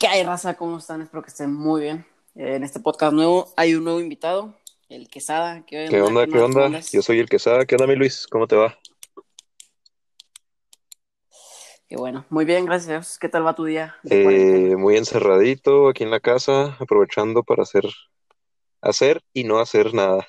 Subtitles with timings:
[0.00, 0.54] ¿Qué hay, raza?
[0.54, 1.02] ¿Cómo están?
[1.02, 2.06] Espero que estén muy bien.
[2.34, 4.54] Eh, en este podcast nuevo hay un nuevo invitado,
[4.88, 5.66] el Quesada.
[5.66, 6.26] ¿Qué, ¿Qué onda?
[6.26, 6.80] ¿Qué, onda?
[6.90, 7.66] Yo soy el Quesada.
[7.66, 8.26] ¿Qué onda, mi Luis?
[8.26, 8.78] ¿Cómo te va?
[11.86, 12.24] Qué bueno.
[12.30, 13.18] Muy bien, gracias.
[13.18, 13.94] ¿Qué tal va tu día?
[14.08, 17.84] Eh, muy encerradito aquí en la casa, aprovechando para hacer,
[18.80, 20.26] hacer y no hacer nada.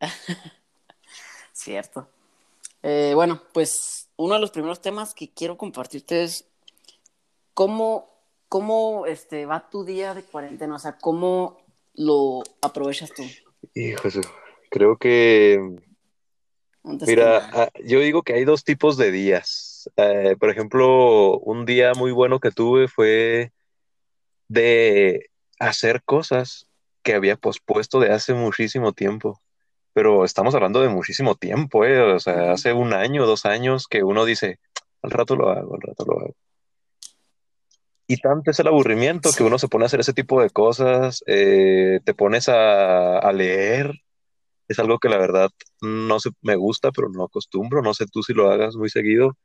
[1.52, 2.08] Cierto.
[2.82, 6.51] Eh, bueno, pues uno de los primeros temas que quiero compartirte es
[7.54, 8.10] cómo,
[8.48, 13.22] cómo este, va tu día de cuarentena, o sea, cómo lo aprovechas tú.
[13.74, 14.08] Hijo,
[14.70, 15.60] creo que...
[16.84, 19.88] Mira, ah, yo digo que hay dos tipos de días.
[19.96, 23.52] Eh, por ejemplo, un día muy bueno que tuve fue
[24.48, 25.30] de
[25.60, 26.66] hacer cosas
[27.04, 29.40] que había pospuesto de hace muchísimo tiempo
[29.92, 32.00] pero estamos hablando de muchísimo tiempo, ¿eh?
[32.00, 34.58] O sea, hace un año, dos años que uno dice,
[35.02, 36.34] al rato lo hago, al rato lo hago.
[38.06, 41.22] Y tanto es el aburrimiento que uno se pone a hacer ese tipo de cosas,
[41.26, 43.92] eh, te pones a, leer,
[44.68, 45.50] es algo que la verdad
[45.80, 49.36] no se, me gusta, pero no acostumbro, no sé tú si lo hagas muy seguido,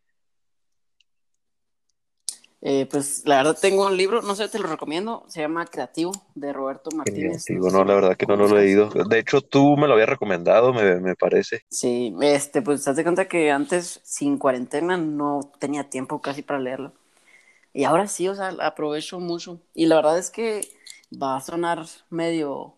[2.62, 6.12] eh, pues la verdad tengo un libro, no sé, te lo recomiendo, se llama Creativo
[6.34, 7.46] de Roberto Martínez.
[7.46, 8.90] Creativo, no, la verdad que no, lo he leído.
[8.90, 11.62] De hecho, tú me lo habías recomendado, me, parece.
[11.70, 16.60] Sí, este, pues te das cuenta que antes, sin cuarentena, no tenía tiempo casi para
[16.60, 16.94] leerlo.
[17.78, 19.62] Y ahora sí, o sea, aprovecho mucho.
[19.76, 20.68] Y la verdad es que
[21.14, 22.74] va a sonar medio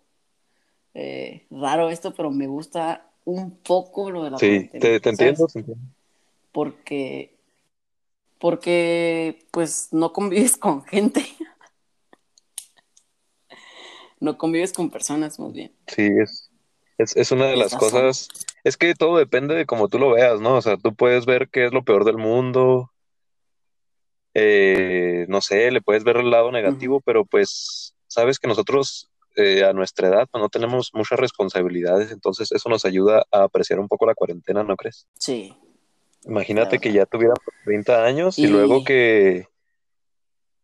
[0.94, 5.47] eh, raro esto, pero me gusta un poco lo de la sí, te, te entiendo,
[5.47, 5.81] te entiendo.
[6.52, 7.33] Porque
[8.39, 11.25] porque pues no convives con gente.
[14.19, 15.72] no convives con personas, más bien.
[15.88, 16.09] Sí,
[16.97, 18.28] es, es, una de las cosas.
[18.66, 20.56] Es que todo depende de cómo tú lo veas, ¿no?
[20.56, 22.91] O sea, tú puedes ver qué es lo peor del mundo.
[24.33, 29.63] Eh, no sé, le puedes ver el lado negativo, pero pues sabes que nosotros eh,
[29.63, 33.88] a nuestra edad pues, no tenemos muchas responsabilidades, entonces eso nos ayuda a apreciar un
[33.88, 35.07] poco la cuarentena, ¿no crees?
[35.17, 35.56] Sí,
[36.25, 37.34] Imagínate que ya tuviera
[37.66, 39.47] 30 años y, luego que,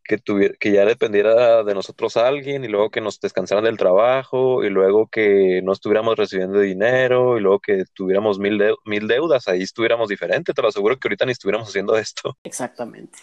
[0.04, 0.20] que,
[0.60, 5.08] que ya dependiera de nosotros alguien y luego que nos descansaran del trabajo y luego
[5.08, 10.54] que no estuviéramos recibiendo dinero y luego que tuviéramos mil, mil deudas, ahí estuviéramos diferente.
[10.54, 12.38] Te lo aseguro que ahorita ni estuviéramos haciendo esto.
[12.44, 13.18] Exactamente.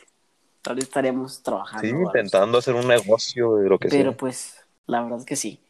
[0.65, 1.89] Ahorita estaríamos trabajando.
[1.89, 3.99] Sí, intentando hacer un negocio de lo que sea.
[3.99, 5.61] Pero pues, la verdad es que sí.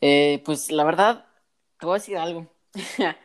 [0.00, 1.26] Eh, pues la verdad,
[1.78, 2.46] te voy a decir algo.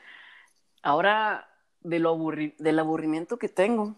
[0.82, 1.48] Ahora
[1.82, 2.18] de lo
[2.58, 3.96] del aburrimiento que tengo.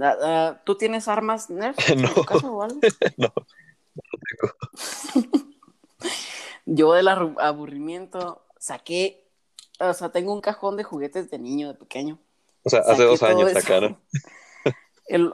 [0.00, 2.10] Ah, ah, ¿Tú tienes armas Nerf no.
[2.52, 2.80] o algo?
[3.16, 4.02] no, no
[5.14, 5.48] tengo.
[6.66, 9.24] Yo del aburrimiento saqué,
[9.80, 12.18] o sea, tengo un cajón de juguetes de niño, de pequeño.
[12.64, 13.98] O sea, hace dos años sacaron.
[15.06, 15.32] El...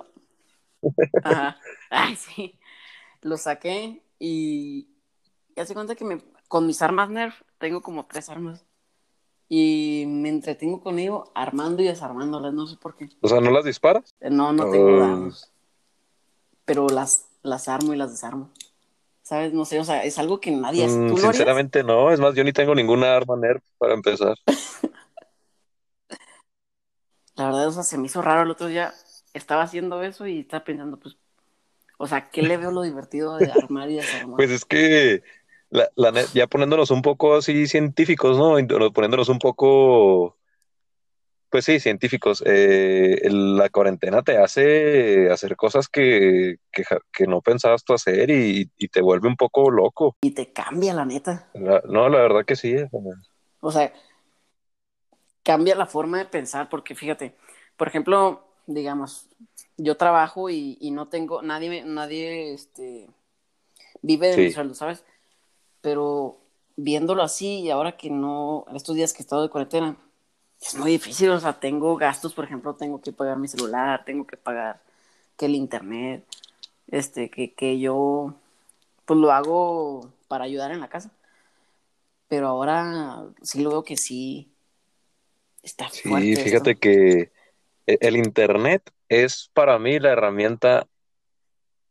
[1.22, 1.58] Ajá.
[1.90, 2.58] Ay, sí.
[3.22, 4.88] Lo saqué y,
[5.54, 8.64] y hace cuenta que me, con mis armas Nerf tengo como tres armas
[9.48, 13.08] y me entretengo con ello armando y desarmándolas, no sé por qué.
[13.20, 14.14] O sea, ¿no las disparas?
[14.20, 15.50] Eh, no, no tengo dados.
[16.64, 18.50] Pero las, las armo y las desarmo.
[19.22, 19.52] ¿Sabes?
[19.52, 20.98] No sé, o sea, es algo que nadie hace.
[20.98, 24.36] Mm, sinceramente no, es más, yo ni tengo ninguna arma Nerf para empezar.
[27.36, 28.94] La verdad, o sea, se me hizo raro el otro día.
[29.34, 31.18] Estaba haciendo eso y estaba pensando, pues,
[31.98, 34.36] o sea, ¿qué le veo lo divertido de armar y desarmar?
[34.36, 35.22] Pues es que
[36.32, 38.54] ya poniéndonos un poco así científicos, ¿no?
[38.92, 40.36] Poniéndonos un poco,
[41.50, 42.42] pues sí, científicos.
[42.46, 46.58] Eh, la cuarentena te hace hacer cosas que,
[47.26, 50.16] no pensabas tú hacer y, te vuelve un poco loco.
[50.20, 51.50] Y te cambia, la neta.
[51.54, 52.76] no, la verdad que sí.
[53.60, 53.92] O sea,
[55.42, 57.36] cambia la forma de pensar, porque fíjate,
[57.76, 59.26] por ejemplo, digamos,
[59.76, 63.08] yo trabajo y, no tengo, nadie, nadie, este,
[64.02, 65.04] vive de mi sueldo, ¿sabes?
[65.84, 66.38] pero
[66.76, 69.98] viéndolo así, y ahora que no, en estos días que he estado de cuarentena,
[70.58, 74.26] es muy difícil, o sea, tengo gastos, por ejemplo, tengo que pagar mi celular, tengo
[74.26, 74.80] que pagar
[75.36, 76.24] que el internet,
[76.90, 78.32] este, que, que yo,
[79.04, 81.10] pues lo hago para ayudar en la casa.
[82.28, 84.48] Pero ahora sí lo veo que sí
[85.62, 86.36] está fuerte.
[86.36, 87.30] Sí, fíjate que
[87.86, 90.86] el internet es para mí la herramienta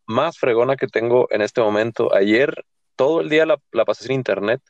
[0.05, 2.13] más fregona que tengo en este momento.
[2.13, 4.61] Ayer todo el día la, pasé sin internet,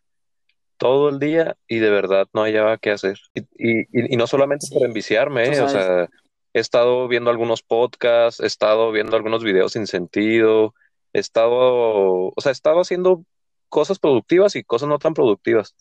[0.78, 3.20] todo el día y de verdad no hallaba qué hacer.
[3.58, 5.62] Y, no solamente por enviciarme, ¿eh?
[5.62, 6.10] o sea,
[6.54, 10.76] he estado viendo algunos podcasts, he estado viendo algunos videos sin sentido,
[11.14, 13.26] he estado, o sea, he estado haciendo
[13.70, 15.76] cosas productivas y cosas no tan productivas.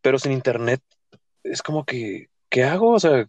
[0.00, 0.82] Pero sin internet
[1.44, 2.90] es como que, ¿qué hago?
[2.90, 3.28] O sea,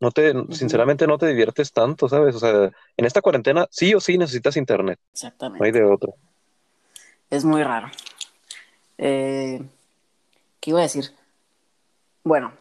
[0.00, 2.34] No te, sinceramente no te diviertes tanto, ¿sabes?
[2.36, 4.98] O sea, en esta cuarentena sí o sí necesitas internet.
[5.12, 5.58] Exactamente.
[5.58, 6.14] No hay de otro.
[7.30, 7.88] Es muy raro.
[8.96, 9.60] Eh,
[10.60, 11.10] ¿Qué iba a decir?
[12.22, 12.52] Bueno,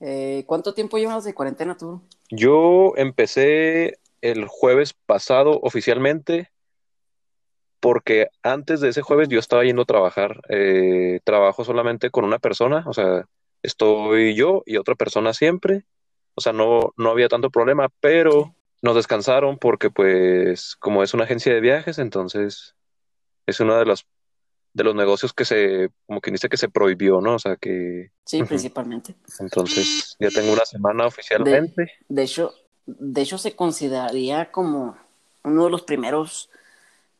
[0.00, 2.02] eh, ¿cuánto tiempo llevas de cuarentena tú?
[2.30, 6.50] Yo empecé el jueves pasado oficialmente
[7.80, 10.40] porque antes de ese jueves yo estaba yendo a trabajar.
[10.48, 13.26] Eh, trabajo solamente con una persona, o sea,
[13.62, 15.84] estoy yo y otra persona siempre.
[16.36, 21.24] O sea, no, no había tanto problema, pero nos descansaron porque pues como es una
[21.24, 22.76] agencia de viajes, entonces
[23.46, 24.06] es uno de los
[24.76, 27.36] de los negocios que se, como quien dice que se prohibió, ¿no?
[27.36, 28.10] O sea que.
[28.26, 29.14] Sí, principalmente.
[29.40, 31.92] Entonces, ya tengo una semana oficialmente.
[32.10, 32.52] De, hecho,
[32.84, 34.98] de hecho, se consideraría como
[35.44, 36.50] uno de los primeros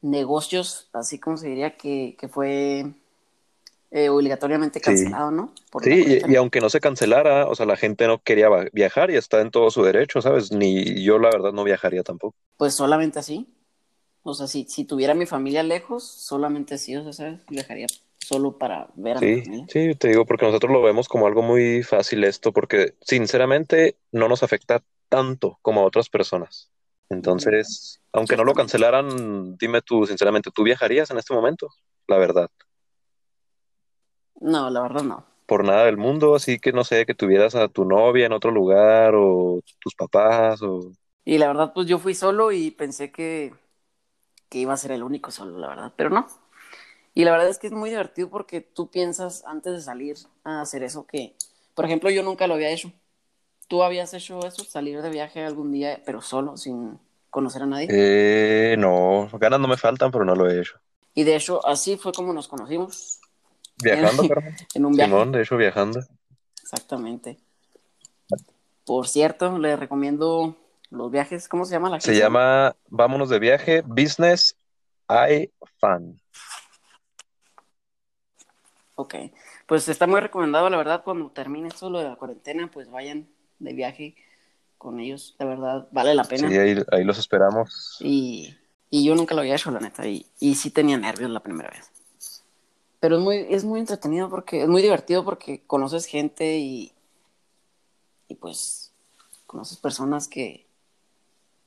[0.02, 2.92] negocios, así como se diría, que, que fue
[3.96, 5.54] eh, obligatoriamente cancelado, ¿no?
[5.82, 9.40] sí, y, aunque no se cancelara, o sea, la gente no quería viajar y está
[9.40, 10.52] en todo su derecho, ¿sabes?
[10.52, 12.36] Ni yo, la verdad, no viajaría tampoco.
[12.58, 13.46] Pues solamente así.
[14.22, 17.40] O sea, si, si tuviera mi familia lejos, solamente así, o sea, ¿sabes?
[17.48, 17.86] Viajaría
[18.18, 19.66] solo para ver a mi familia.
[19.70, 24.28] Sí, te digo, porque nosotros lo vemos como algo muy fácil esto, porque sinceramente no
[24.28, 26.70] nos afecta tanto como a otras personas.
[27.08, 31.70] Entonces, aunque no lo cancelaran, dime tú, sinceramente, ¿tú viajarías en este momento?
[32.06, 32.50] La verdad.
[34.40, 35.24] No, la verdad no.
[35.46, 38.50] Por nada del mundo, así que no sé, que tuvieras a tu novia en otro
[38.50, 40.90] lugar o tus papás o...
[41.24, 43.52] Y la verdad, pues yo fui solo y pensé que
[44.48, 46.26] que iba a ser el único solo, la verdad, pero no.
[47.14, 50.60] Y la verdad es que es muy divertido porque tú piensas antes de salir a
[50.60, 51.34] hacer eso que,
[51.74, 52.92] por ejemplo, yo nunca lo había hecho.
[53.68, 56.98] ¿Tú habías hecho eso, salir de viaje algún día, pero solo, sin
[57.30, 57.88] conocer a nadie?
[57.90, 60.78] Eh, no, ganas no me faltan, pero no lo he hecho.
[61.14, 63.20] Y de hecho, así fue como nos conocimos.
[63.82, 64.22] Viajando,
[64.74, 65.10] en un viaje.
[65.10, 66.00] Simón, de hecho, viajando.
[66.62, 67.38] Exactamente.
[68.84, 70.56] Por cierto, le recomiendo
[70.90, 74.56] los viajes, ¿cómo se llama la Se llama Vámonos de viaje, Business
[75.08, 76.20] I Fan.
[78.94, 79.14] Ok,
[79.66, 83.28] pues está muy recomendado, la verdad, cuando termine esto lo de la cuarentena, pues vayan
[83.58, 84.16] de viaje
[84.78, 86.48] con ellos, la verdad, vale la pena.
[86.48, 87.98] Sí, ahí, los esperamos.
[88.00, 88.56] Y,
[88.90, 91.92] yo nunca lo había hecho, la neta, y, y sí tenía nervios la primera vez.
[93.00, 96.92] Pero es muy, es muy entretenido porque, es muy divertido porque conoces gente y,
[98.28, 98.92] y pues
[99.46, 100.66] conoces personas que,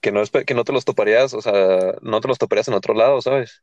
[0.02, 2.94] que no, que no te los toparías, o sea, no te los toparías en otro
[2.94, 3.62] lado, ¿sabes?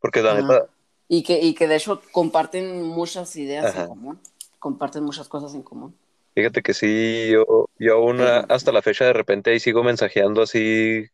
[0.00, 0.66] Porque la neta...
[1.06, 4.20] Y que, y que de hecho comparten muchas ideas en común,
[4.58, 5.94] comparten muchas cosas en común.
[6.34, 11.04] Fíjate que sí, yo, yo aún hasta la fecha de repente ahí sigo mensajeando así,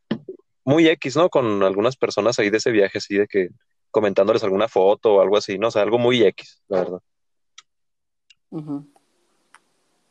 [0.65, 1.29] muy X, ¿no?
[1.29, 3.49] Con algunas personas ahí de ese viaje, así de que
[3.91, 5.69] comentándoles alguna foto o algo así, ¿no?
[5.69, 7.01] O sea, algo muy X, la verdad.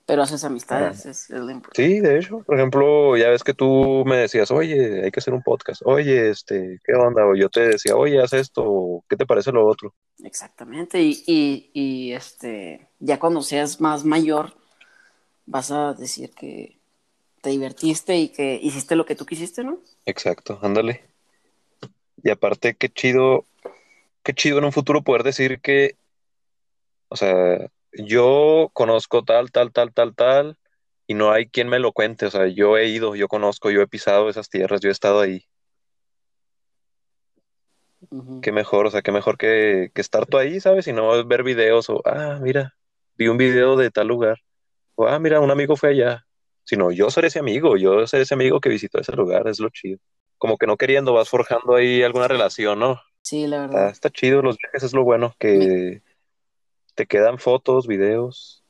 [0.06, 1.86] Pero haces amistades, es, lo importante.
[1.86, 5.34] Sí, de hecho, por ejemplo, ya ves que tú me decías, oye, hay que hacer
[5.34, 7.26] un podcast, oye, este, ¿qué onda?
[7.28, 9.94] O yo te decía, oye, haz esto, ¿qué te parece lo otro?
[10.24, 14.54] Exactamente, y, y, y este, ya cuando seas más mayor,
[15.46, 16.80] vas a decir que
[17.42, 19.80] te divertiste y que hiciste lo que tú quisiste, ¿no?
[20.06, 21.04] Exacto, ándale.
[22.24, 23.46] Y aparte, qué chido,
[24.30, 25.98] qué chido en un futuro poder decir que,
[27.08, 30.58] o sea, yo conozco tal, tal, tal, tal, tal,
[31.08, 32.28] y no hay quien me lo cuente.
[32.28, 35.19] O sea, yo he ido, yo conozco, yo he pisado esas tierras, yo he estado
[35.19, 35.48] ahí.
[38.44, 40.88] Qué mejor, o sea, qué mejor que, estar tú ahí, ¿sabes?
[40.88, 42.76] Y no ver videos o, ah, mira,
[43.16, 44.38] vi un video de tal lugar.
[44.94, 46.28] O, ah, mira, un amigo fue allá.
[46.66, 49.69] Sino yo ser ese amigo, yo ser ese amigo que visitó ese lugar, es lo
[49.71, 49.98] chido.
[50.38, 53.02] Como que no queriendo, vas forjando ahí alguna relación, ¿no?
[53.21, 53.90] Sí, la verdad.
[53.90, 56.02] está chido, los viajes es lo bueno, que
[56.95, 58.64] te quedan fotos, videos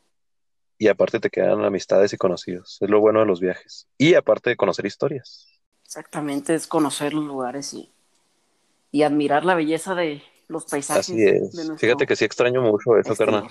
[0.77, 2.77] y aparte te quedan amistades y conocidos.
[2.81, 3.87] Es lo bueno de los viajes.
[3.97, 5.47] Y aparte de conocer historias.
[5.83, 7.91] Exactamente, es conocer los lugares y,
[8.91, 11.09] y admirar la belleza de los paisajes.
[11.09, 11.71] Así es.
[11.77, 13.47] Fíjate que sí extraño mucho eso, carnal.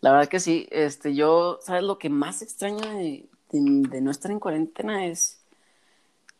[0.00, 0.66] La verdad que sí.
[0.70, 5.06] Este, yo, ¿sabes lo que más extraño de, no estar en cuarentena?
[5.06, 5.40] Es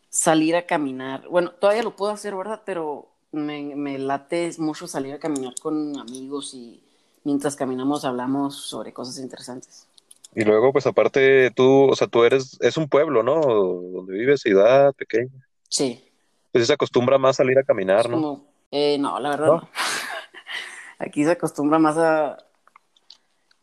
[0.09, 1.27] salir a caminar.
[1.29, 2.61] Bueno, todavía lo puedo hacer, ¿verdad?
[2.65, 6.81] Pero me, me late mucho salir a caminar con amigos y
[7.23, 9.87] mientras caminamos hablamos sobre cosas interesantes.
[10.35, 13.41] Y luego, pues aparte, tú, o sea, tú eres, es un pueblo, ¿no?
[13.41, 15.31] Donde vives, ciudad pequeña.
[15.69, 16.03] Sí.
[16.51, 18.43] Pues se acostumbra más a salir a caminar, ¿no?
[18.71, 19.69] Eh, no, la verdad ¿No?
[20.97, 22.37] Aquí se acostumbra más a,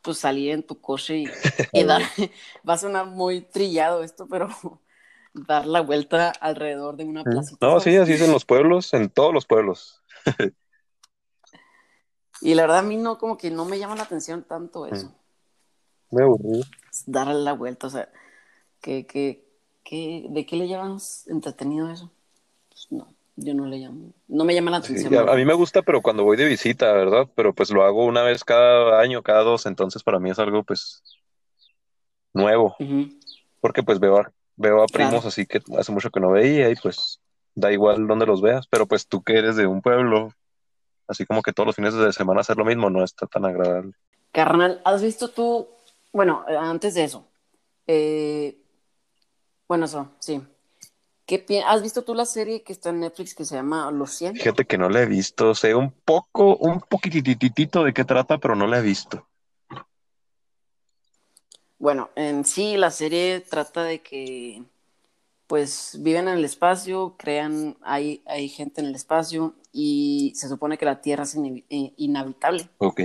[0.03, 1.25] pues salir en tu coche
[1.73, 2.03] y, dar,
[2.69, 4.49] va a sonar muy trillado esto, pero
[5.33, 7.57] dar la vuelta alrededor de una plaza.
[7.61, 10.03] No, sí, así es en los pueblos, en todos los pueblos.
[12.41, 15.15] Y la verdad a mí no, como que no me llama la atención tanto eso.
[16.11, 16.65] Me aburrido.
[17.07, 18.09] darle la vuelta, o sea,
[18.81, 19.45] ¿qué, qué,
[19.85, 22.11] qué, ¿de qué le llamas entretenido eso?
[22.69, 25.29] Pues no, yo no le llamo, no me llama la atención.
[25.29, 27.29] a, mí me gusta, pero cuando voy de visita, ¿verdad?
[27.37, 30.65] Pero pues lo hago una vez cada año, cada dos, entonces para mí es algo
[30.65, 31.03] pues
[32.33, 32.75] nuevo,
[33.61, 34.17] porque pues veo
[34.61, 37.19] veo a primos así que hace mucho que no veía y pues
[37.55, 40.33] da igual donde los veas, pero pues tú que eres de un pueblo,
[41.09, 43.93] así como que todos los fines de semana hacer lo mismo no está tan agradable.
[44.33, 45.69] Carnal, ¿has visto tú,
[46.13, 47.27] bueno, antes de eso,
[47.87, 48.57] eh,
[49.67, 50.43] bueno, eso, sí.
[51.27, 54.35] ¿Qué ¿Has visto tú la serie que está en Netflix que se llama Los 100?
[54.35, 58.57] Fíjate que no la he visto, sé un poco, un poquititito de qué trata, pero
[58.57, 59.29] no la he visto.
[61.81, 64.63] Bueno, en sí la serie trata de que
[65.47, 70.77] pues viven en el espacio, crean, hay, hay gente en el espacio y se supone
[70.77, 72.69] que la Tierra es eh, inhabitable.
[72.79, 73.01] Ok.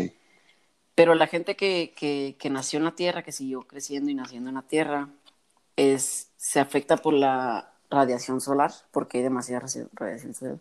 [0.94, 4.50] Pero la gente que, que, que, nació en la Tierra, que siguió creciendo y naciendo
[4.50, 5.10] en la Tierra,
[5.78, 10.60] es, se afecta por la radiación solar, porque hay demasiada radiación solar.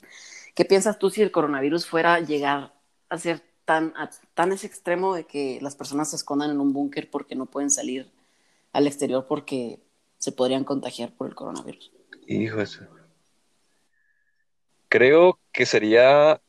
[0.54, 2.72] ¿Qué piensas tú si el coronavirus fuera a llegar
[3.08, 6.72] a ser tan, a, tan ese extremo de que las personas se escondan en un
[6.72, 8.10] búnker porque no pueden salir
[8.72, 9.78] al exterior porque
[10.18, 11.92] se podrían contagiar por el coronavirus.
[12.26, 12.86] Hijo eso.
[14.88, 16.40] Creo que sería.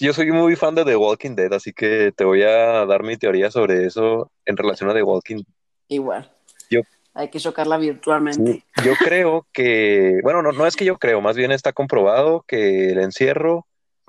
[0.00, 3.16] Yo soy muy fan de The Walking Dead, así que te voy a dar mi
[3.16, 5.54] teoría sobre eso en relación a The Walking Dead.
[5.88, 6.30] Igual.
[6.68, 6.80] Yo,
[7.14, 8.64] Hay que chocarla virtualmente.
[8.84, 10.20] yo creo que.
[10.22, 13.66] Bueno, no, no es que yo creo, más bien está comprobado que el encierro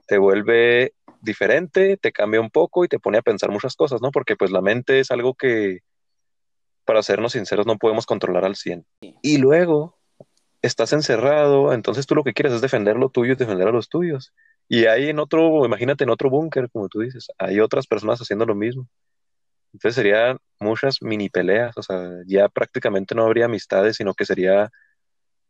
[0.08, 4.12] te vuelve diferente, te cambia un poco y te pone a pensar muchas cosas, ¿no?
[4.12, 5.79] Porque pues la mente es algo que
[6.88, 8.86] para sernos sinceros, no podemos controlar al 100.
[9.21, 9.97] Y luego
[10.62, 13.89] estás encerrado, entonces tú lo que quieres es defender lo tuyo y defender a los
[13.89, 14.33] tuyos.
[14.69, 18.45] Y hay en otro, imagínate en otro búnker, como tú dices, hay otras personas haciendo
[18.45, 18.88] lo mismo.
[19.74, 24.71] Entonces serían muchas mini peleas, o sea, ya prácticamente no habría amistades, sino que sería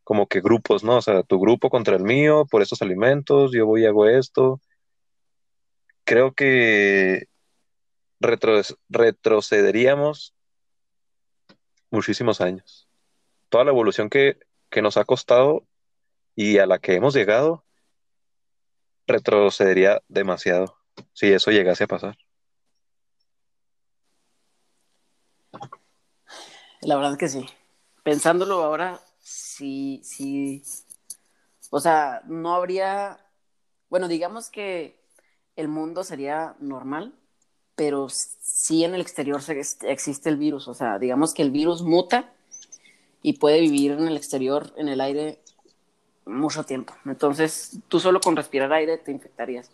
[0.03, 0.97] como que grupos, ¿no?
[0.97, 4.59] O sea, tu grupo contra el mío por estos alimentos, yo voy y hago esto.
[6.07, 7.27] Creo que
[8.21, 10.33] retrocederíamos
[11.91, 12.87] muchísimos años.
[13.49, 14.39] Toda la evolución que,
[14.81, 15.67] nos ha costado
[16.33, 17.65] y a la que hemos llegado
[19.05, 20.77] retrocedería demasiado
[21.11, 22.17] si eso llegase a pasar.
[26.79, 27.45] La verdad que sí.
[28.03, 30.63] Pensándolo ahora, sí, sí.
[31.69, 33.19] O sea, no habría.
[33.89, 35.05] Bueno, digamos que
[35.57, 37.13] el mundo sería normal,
[37.75, 39.41] pero sí en el exterior
[39.81, 40.67] existe el virus.
[40.67, 42.31] O sea, digamos que el virus muta
[43.21, 45.41] y puede vivir en el exterior, en el aire,
[46.25, 46.93] mucho tiempo.
[47.05, 49.69] Entonces, tú solo con respirar aire te infectarías.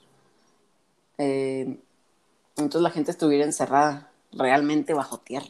[1.17, 1.77] Eh,
[2.55, 5.47] entonces la gente estuviera encerrada realmente bajo tierra.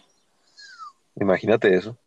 [1.16, 1.98] Imagínate eso.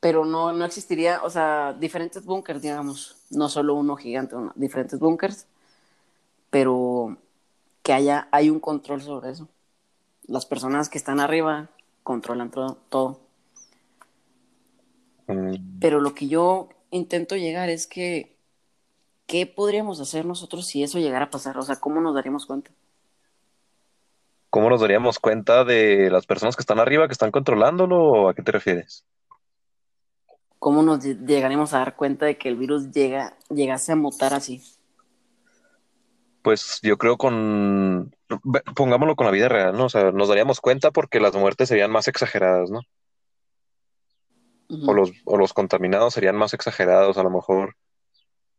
[0.00, 5.46] Pero no, no existiría, o sea, diferentes búnkers, digamos, no solo uno gigante, diferentes búnkers,
[6.50, 7.16] pero
[7.82, 9.48] que haya, hay un control sobre eso.
[10.26, 11.70] Las personas que están arriba
[12.02, 13.20] controlan todo.
[15.26, 15.78] Mm.
[15.80, 18.36] Pero lo que yo intento llegar es que,
[19.26, 21.56] ¿qué podríamos hacer nosotros si eso llegara a pasar?
[21.58, 22.70] O sea, ¿cómo nos daríamos cuenta?
[24.50, 27.96] ¿Cómo nos daríamos cuenta de las personas que están arriba, que están controlándolo?
[27.98, 29.04] ¿O a qué te refieres?
[30.58, 34.62] ¿Cómo nos llegaremos a dar cuenta de que el virus llega, llegase a mutar así?
[36.48, 38.16] Pues yo creo con,
[38.74, 39.84] pongámoslo con la vida real, ¿no?
[39.84, 42.80] O sea, nos daríamos cuenta porque las muertes serían más exageradas, ¿no?
[44.70, 47.76] o, los, o los contaminados serían más exagerados, a lo mejor.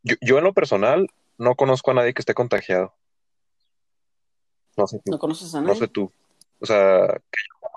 [0.04, 2.94] Yo, en lo personal no conozco a nadie que esté contagiado.
[4.76, 5.10] No sé tú.
[5.10, 5.74] ¿No conoces a nadie?
[5.74, 6.12] No sé tú.
[6.60, 7.20] O sea...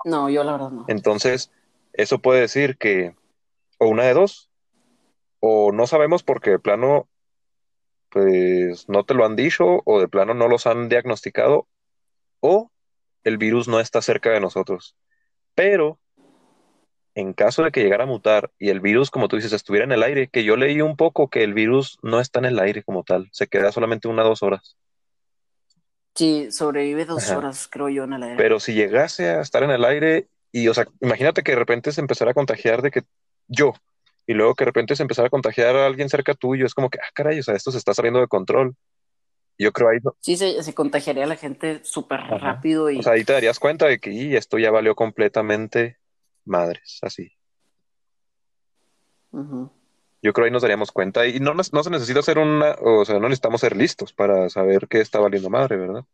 [0.04, 0.84] No, yo la verdad no.
[0.86, 1.50] Entonces,
[1.92, 3.16] eso puede decir que
[3.78, 4.48] o una de dos,
[5.40, 7.08] o no sabemos porque de plano
[8.14, 11.66] pues no te lo han dicho o de plano no los han diagnosticado
[12.38, 12.70] o
[13.24, 14.94] el virus no está cerca de nosotros.
[15.56, 15.98] Pero
[17.16, 19.90] en caso de que llegara a mutar y el virus, como tú dices, estuviera en
[19.90, 22.84] el aire, que yo leí un poco que el virus no está en el aire
[22.84, 24.76] como tal, se queda solamente una o dos horas.
[26.14, 28.36] Sí, sobrevive dos horas, creo yo, en el aire.
[28.36, 31.90] Pero si llegase a estar en el aire y, o sea, imagínate que de repente
[31.90, 33.02] se empezara a contagiar de que
[33.48, 33.74] yo,
[34.26, 36.90] y luego que de repente se empezara a contagiar a alguien cerca tuyo, es como
[36.90, 38.74] que, ah, caray, o sea, esto se está saliendo de control.
[39.58, 39.98] Yo creo ahí.
[40.20, 42.90] Sí, se, se contagiaría a la gente súper rápido.
[42.90, 42.98] Y...
[42.98, 45.98] O sea, ahí te darías cuenta de que esto ya valió completamente
[46.44, 47.32] madres, así.
[50.22, 51.26] Yo creo ahí nos daríamos cuenta.
[51.26, 52.76] Y no, no se necesita hacer una.
[52.80, 56.04] O sea, no necesitamos ser listos para saber qué está valiendo madre, ¿verdad?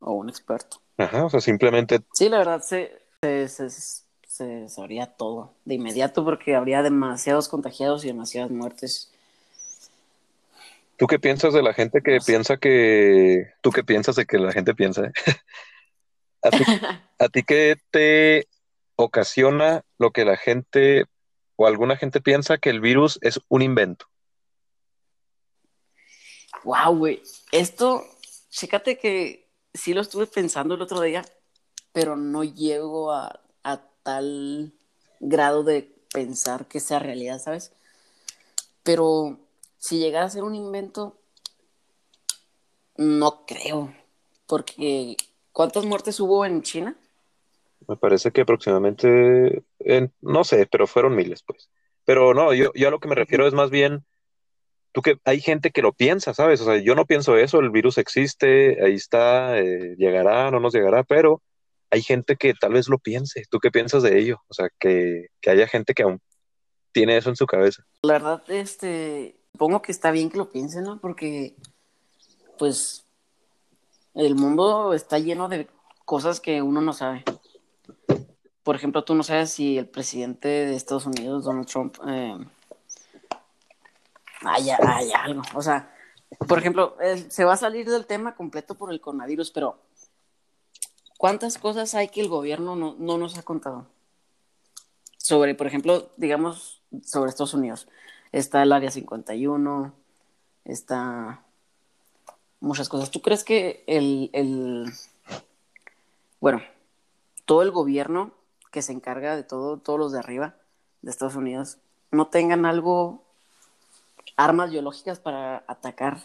[0.00, 0.82] O un experto.
[0.98, 2.00] Ajá, o sea, simplemente.
[2.12, 4.01] Sí, la verdad, se, se, se,
[4.68, 9.12] sabría todo de inmediato porque habría demasiados contagiados y demasiadas muertes.
[10.96, 13.52] ¿Tú qué piensas de la gente que piensa que...
[13.60, 15.06] ¿Tú qué piensas de que la gente piensa?
[15.06, 15.12] Eh?
[16.42, 16.64] ¿A, ti,
[17.18, 18.48] ¿A ti qué te
[18.96, 21.04] ocasiona lo que la gente
[21.56, 24.06] o alguna gente piensa que el virus es un invento?
[26.64, 27.22] Wow, güey.
[27.50, 28.04] Esto,
[28.50, 31.24] chécate que sí lo estuve pensando el otro día,
[31.92, 33.42] pero no llego a,
[34.02, 34.72] tal
[35.20, 37.72] grado de pensar que sea realidad, ¿sabes?
[38.82, 39.38] Pero
[39.78, 41.16] si llegara a ser un invento,
[42.96, 43.94] no creo,
[44.46, 45.16] porque
[45.52, 46.96] ¿cuántas muertes hubo en China?
[47.88, 49.64] Me parece que aproximadamente,
[50.20, 51.68] no sé, pero fueron miles, pues.
[52.04, 54.04] Pero no, yo, yo a lo que me refiero es más bien,
[54.92, 56.60] tú que hay gente que lo piensa, ¿sabes?
[56.60, 60.74] O sea, yo no pienso eso, el virus existe, ahí está, eh, llegará, no nos
[60.74, 61.42] llegará, pero
[61.92, 63.44] hay gente que tal vez lo piense.
[63.50, 64.38] ¿Tú qué piensas de ello?
[64.48, 66.20] O sea, que, haya gente que aún
[66.90, 67.84] tiene eso en su cabeza.
[68.02, 71.00] La verdad, este, supongo que está bien que lo piensen, ¿no?
[71.00, 71.54] Porque,
[72.58, 73.04] pues,
[74.14, 75.68] el mundo está lleno de
[76.04, 77.24] cosas que uno no sabe
[78.62, 82.38] por ejemplo, tú no sabes si el presidente de Estados Unidos, Donald Trump, eh,
[84.42, 84.76] haya,
[85.22, 85.42] algo.
[85.54, 85.92] O sea,
[86.46, 86.96] por ejemplo,
[87.28, 89.78] se va a salir del tema completo por el coronavirus, pero
[91.22, 93.86] ¿cuántas cosas hay que el gobierno no, no nos ha contado?
[95.18, 97.86] Sobre, por ejemplo, digamos, sobre Estados Unidos.
[98.32, 99.94] Está el Área 51,
[100.64, 101.44] está
[102.58, 103.12] muchas cosas.
[103.12, 104.92] ¿Tú crees que el, el
[106.40, 106.60] bueno,
[107.44, 108.32] todo el gobierno
[108.72, 110.56] que se encarga de todo, todos los de arriba
[111.02, 111.78] de Estados Unidos,
[112.10, 113.22] no tengan algo,
[114.36, 116.18] armas biológicas para atacar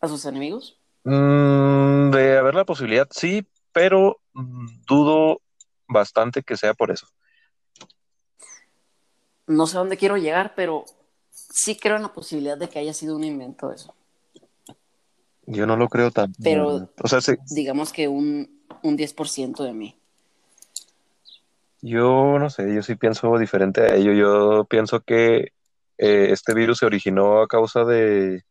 [0.00, 0.78] a sus enemigos?
[1.02, 3.44] Mm, de haber la posibilidad, sí,
[3.76, 4.22] pero
[4.88, 5.42] dudo
[5.86, 7.06] bastante que sea por eso.
[9.46, 10.86] No sé a dónde quiero llegar, pero
[11.28, 13.94] sí creo en la posibilidad de que haya sido un invento eso.
[15.44, 16.38] Yo no lo creo tanto.
[16.42, 17.18] Pero, o sea,
[17.50, 19.94] digamos que un, un 10% de mí.
[21.82, 24.14] Yo no sé, yo sí pienso diferente a ello.
[24.14, 25.52] Yo pienso que
[25.98, 28.42] eh, este virus se originó a causa de,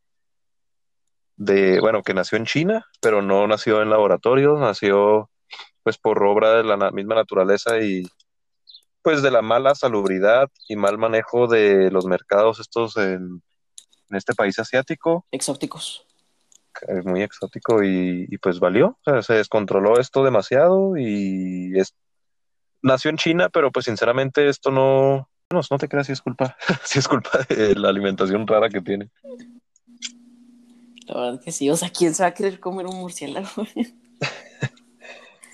[1.37, 5.29] de, bueno, que nació en China, pero no nació en laboratorios, nació
[5.83, 8.07] pues por obra de la misma naturaleza y
[9.03, 13.43] pues de la mala salubridad y mal manejo de los mercados estos en,
[14.09, 15.25] este país asiático.
[15.31, 16.05] Exóticos.
[16.87, 21.95] Es muy exótico y, y pues valió, o sea, se descontroló esto demasiado y es,
[22.81, 26.57] nació en China, pero pues sinceramente esto no, no, no te creas si es culpa,
[26.83, 29.09] si es culpa de la alimentación rara que tiene.
[31.05, 33.47] La verdad que sí, o sea, ¿quién se va a querer comer un murciélago?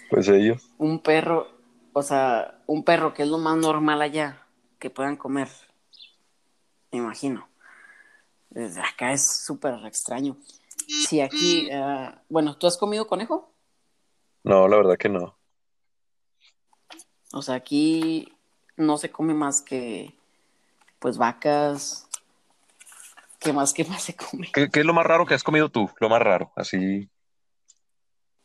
[0.09, 0.61] pues ellos.
[0.77, 1.47] Un perro,
[1.93, 4.45] o sea, un perro que es lo más normal allá
[4.79, 5.49] que puedan comer,
[6.91, 7.47] me imagino.
[8.49, 10.37] Desde acá es súper extraño.
[11.07, 13.53] Si aquí, uh, bueno, ¿tú has comido conejo?
[14.43, 15.37] No, la verdad que no.
[17.33, 18.27] O sea, aquí
[18.75, 20.13] no se come más que,
[20.99, 22.07] pues, vacas.
[23.41, 24.51] ¿Qué más, qué más se come?
[24.53, 25.89] ¿Qué, es lo más raro que has comido tú?
[25.99, 27.09] Lo más raro, así,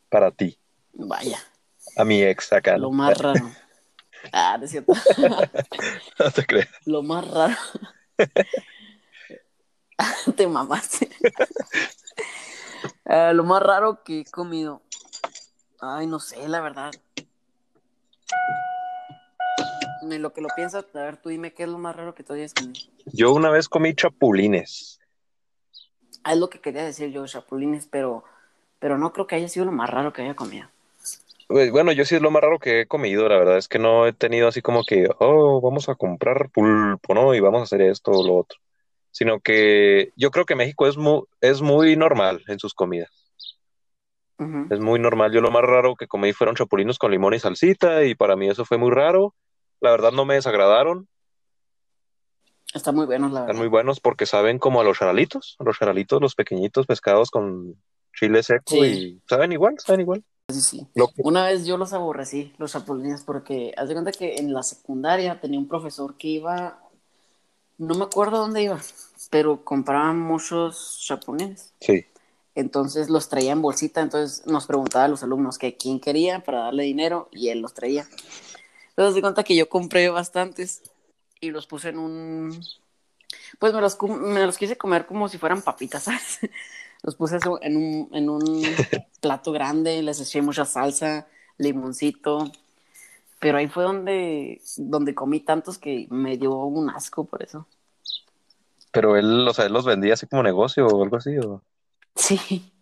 [0.09, 0.59] para ti.
[0.93, 1.37] Vaya.
[1.95, 2.77] A mi ex acá.
[2.77, 3.51] Lo más raro.
[4.33, 4.93] Ah, de cierto.
[6.19, 6.67] no te crees.
[6.85, 7.55] Lo más raro.
[10.35, 11.09] te mamaste.
[13.05, 14.81] Ah, lo más raro que he comido.
[15.79, 16.91] Ay, no sé, la verdad
[20.15, 22.23] en lo que lo piensas, a ver, tú dime qué es lo más raro que
[22.23, 22.73] tú hayas comido.
[23.05, 24.99] Yo una vez comí chapulines.
[26.23, 28.23] Ah, es lo que quería decir yo, chapulines, pero,
[28.79, 30.67] pero no creo que haya sido lo más raro que haya comido.
[31.47, 33.79] Pues, bueno, yo sí es lo más raro que he comido, la verdad es que
[33.79, 37.33] no he tenido así como que, oh, vamos a comprar pulpo, ¿no?
[37.33, 38.59] Y vamos a hacer esto o lo otro.
[39.11, 43.09] Sino que yo creo que México es muy, es muy normal en sus comidas.
[44.69, 45.31] Es muy normal.
[45.31, 48.49] Yo lo más raro que comí fueron chapulinos con limón y salsita y para mí
[48.49, 49.33] eso fue muy raro.
[49.79, 51.07] La verdad no me desagradaron.
[52.73, 53.49] Están muy buenos, la verdad.
[53.49, 57.75] Están muy buenos porque saben como a los charalitos, los charalitos, los pequeñitos pescados con
[58.13, 60.23] chile seco y saben igual, saben igual.
[60.49, 60.87] Sí, sí.
[61.17, 65.39] Una vez yo los aborrecí, los chapulines, porque haz de cuenta que en la secundaria
[65.41, 66.79] tenía un profesor que iba,
[67.77, 68.79] no me acuerdo dónde iba,
[69.29, 71.73] pero compraban muchos chapulines.
[71.81, 72.05] Sí.
[72.55, 76.59] Entonces los traía en bolsita, entonces nos preguntaba a los alumnos que quién quería para
[76.59, 78.07] darle dinero y él los traía.
[78.97, 80.81] Entonces di cuenta que yo compré bastantes
[81.39, 82.59] y los puse en un...
[83.59, 86.39] Pues me los, me los quise comer como si fueran papitas, ¿sabes?
[87.03, 88.63] Los puse en un, en un
[89.21, 91.27] plato grande, les eché mucha salsa,
[91.59, 92.51] limoncito,
[93.39, 97.67] Pero ahí fue donde, donde comí tantos que me dio un asco por eso.
[98.91, 101.61] Pero él, o sea, él los vendía así como negocio o algo así, ¿o?
[102.15, 102.73] Sí.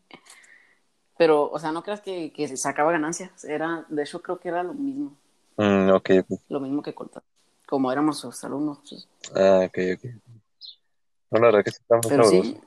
[1.17, 3.43] Pero, o sea, no creas que, que sacaba ganancias.
[3.43, 5.17] Era, de hecho, creo que era lo mismo.
[5.57, 6.09] Mm, ok,
[6.49, 7.23] Lo mismo que cortar.
[7.65, 8.79] Como éramos sus alumnos.
[8.89, 9.07] Pues.
[9.35, 10.11] Ah, ok, ok.
[11.31, 12.61] No, la verdad que está muy Pero sí,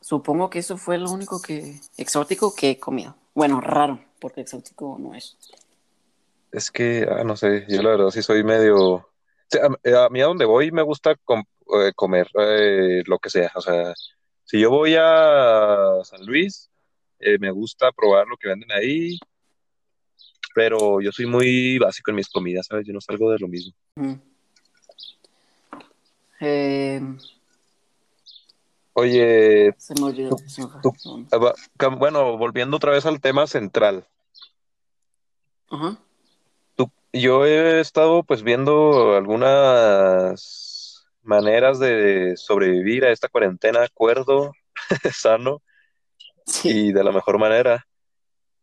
[0.00, 3.14] supongo que eso fue lo único que exótico que he comido.
[3.34, 5.36] Bueno, raro, porque exótico no es.
[6.50, 9.08] Es que, ah, no sé, yo la verdad sí soy medio...
[9.62, 13.52] a, mí a donde voy me gusta eh, comer eh, lo que sea.
[13.54, 13.92] O sea,
[14.44, 16.70] si yo voy a San Luis,
[17.18, 19.18] eh, me gusta probar lo que venden ahí,
[20.58, 22.84] pero yo soy muy básico en mis comidas, ¿sabes?
[22.84, 23.72] Yo no salgo de lo mismo.
[28.92, 30.36] Oye, se me olvidó.
[31.30, 31.54] Ah,
[31.96, 34.04] bueno, volviendo otra vez al tema central.
[35.70, 35.96] Ajá.
[37.12, 44.50] yo he estado pues viendo algunas maneras de sobrevivir a esta cuarentena acuerdo,
[45.12, 45.62] sano
[46.64, 47.86] y de la mejor manera.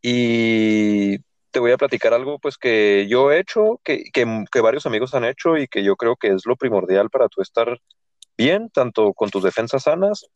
[0.02, 1.24] Y
[1.56, 5.24] te voy a platicar algo pues que yo he hecho, que, que, varios amigos han
[5.24, 7.80] hecho y que yo creo que es lo primordial para tú estar
[8.36, 10.26] bien, tanto con tus defensas sanas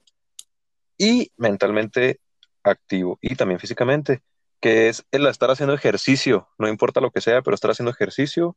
[0.97, 2.21] y mentalmente
[2.63, 4.23] activo y también físicamente,
[4.63, 8.57] que es el estar haciendo ejercicio, no importa lo que sea, pero estar haciendo ejercicio.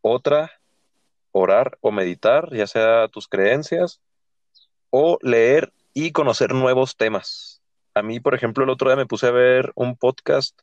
[0.00, 0.50] Otra,
[1.30, 4.00] orar o meditar, ya sea tus creencias,
[4.88, 7.60] o leer y conocer nuevos temas.
[7.92, 10.58] A mí, por ejemplo, el otro día me puse a ver un podcast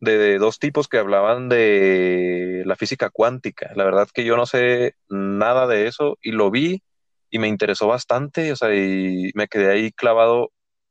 [0.00, 3.70] de dos tipos que hablaban de la física cuántica.
[3.74, 6.82] La verdad que yo no sé nada de eso y lo vi
[7.30, 10.50] y me interesó bastante, o sea, y me quedé ahí clavado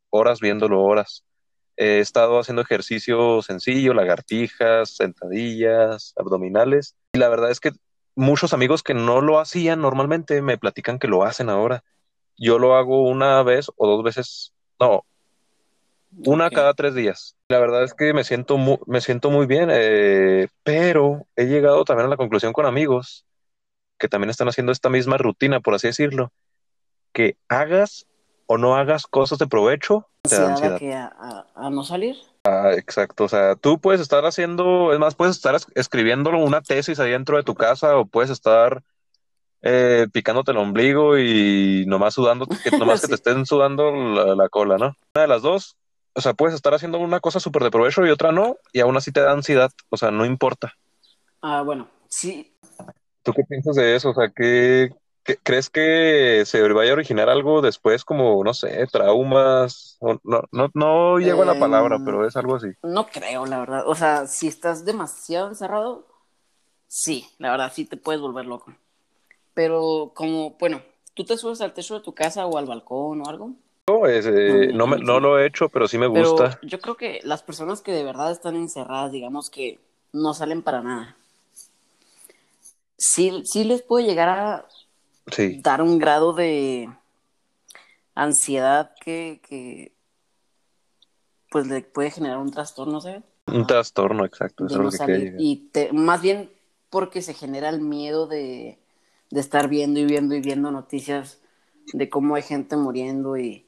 [0.10, 1.24] horas viéndolo, horas.
[1.78, 7.72] He estado haciendo ejercicio sencillo, lagartijas, sentadillas, abdominales, y la verdad es que
[8.16, 11.84] muchos amigos que no lo hacían normalmente me platican que lo hacen ahora
[12.38, 15.06] yo lo hago una vez o dos veces, no,
[16.26, 17.36] una cada tres días.
[17.50, 21.84] La verdad es que me siento muy, me siento muy bien, eh, pero he llegado
[21.86, 23.26] también a la conclusión con amigos
[23.98, 26.32] que también están haciendo esta misma rutina, por así decirlo,
[27.14, 28.06] que hagas
[28.46, 31.12] o no hagas cosas de provecho, te da ansiedad.
[31.56, 32.16] a, no salir?
[32.44, 37.00] Ah, exacto, o sea, tú puedes estar haciendo, es más, puedes estar escribiendo una tesis
[37.00, 38.84] ahí dentro de tu casa o puedes estar
[39.62, 43.92] eh, picándote el ombligo y nomás sudando, que nomás que te estén sudando
[44.36, 44.96] la, cola, ¿no?
[45.14, 45.76] Una de las dos,
[46.18, 48.98] o sea, puedes estar haciendo una cosa súper de provecho y otra no, y aún
[48.98, 50.74] así te da ansiedad, o sea, no importa.
[51.44, 52.56] Ah, bueno, sí.
[53.22, 54.10] ¿Tú qué piensas de eso?
[54.10, 54.90] O sea, ¿qué,
[55.44, 60.00] crees que se vaya a originar algo después como, no sé, traumas?
[60.02, 60.20] no,
[60.52, 62.70] no, no llego a la palabra, em, pero es algo así.
[62.82, 63.84] No creo, la verdad.
[63.86, 66.08] O sea, si estás demasiado encerrado,
[66.88, 68.74] sí, la verdad, sí te puedes volver loco.
[69.54, 70.82] Pero como, bueno,
[71.14, 73.54] ¿tú te subes al techo de tu casa o al balcón o algo?
[73.88, 76.60] No, eh, no, no, lo he hecho, pero sí me gusta.
[76.62, 79.80] yo creo que las personas que de verdad están encerradas, digamos que
[80.12, 81.16] no salen para nada,
[82.98, 84.68] sí, sí les puede llegar a
[85.62, 86.90] dar un grado de
[88.14, 89.94] ansiedad que, que
[91.50, 93.24] pues le puede generar un trastorno, ¿sabes?
[93.46, 94.66] Un trastorno, exacto.
[94.66, 95.36] De no salir.
[95.40, 96.52] Y más bien
[96.90, 98.80] porque se genera el miedo de
[99.30, 101.40] de estar viendo y viendo y viendo noticias
[101.94, 103.67] de cómo hay gente muriendo y,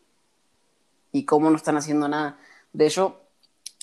[1.11, 2.39] y cómo no están haciendo nada.
[2.73, 3.21] De hecho,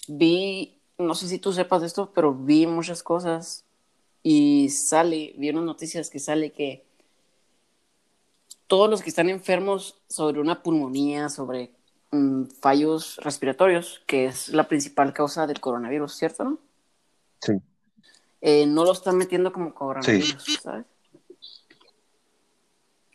[0.09, 3.65] vi, no sé si tú sepas de esto, pero vi muchas cosas
[4.23, 6.85] y sale, vi unas noticias que sale que
[8.67, 11.71] todos los que están enfermos sobre una pulmonía, sobre
[12.11, 16.45] mm, fallos respiratorios, que es la principal causa del coronavirus, ¿cierto?
[16.45, 16.59] No?
[17.41, 17.53] Sí.
[18.41, 20.87] Eh, no lo están metiendo como coronavirus, ¿sabes?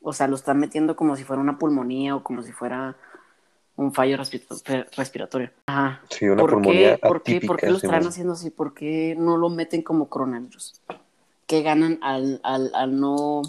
[0.02, 2.98] O sea, lo están metiendo como si fuera una pulmonía o como si fuera
[3.82, 5.52] un fallo respiratorio.
[5.66, 6.02] Ajá.
[6.10, 8.50] Sí, una pulmonía ¿Por qué, ¿Por qué lo están haciendo así?
[8.52, 10.82] ¿Por qué no lo meten como coronavirus?
[11.48, 13.42] ¿Qué ganan al, al, al no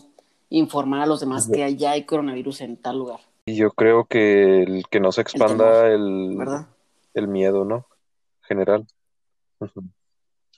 [0.48, 3.20] informar a los demás que ya hay coronavirus en tal lugar?
[3.44, 6.38] Y yo creo que el que no se expanda el,
[7.14, 7.86] el, miedo, ¿no?
[8.42, 8.86] General.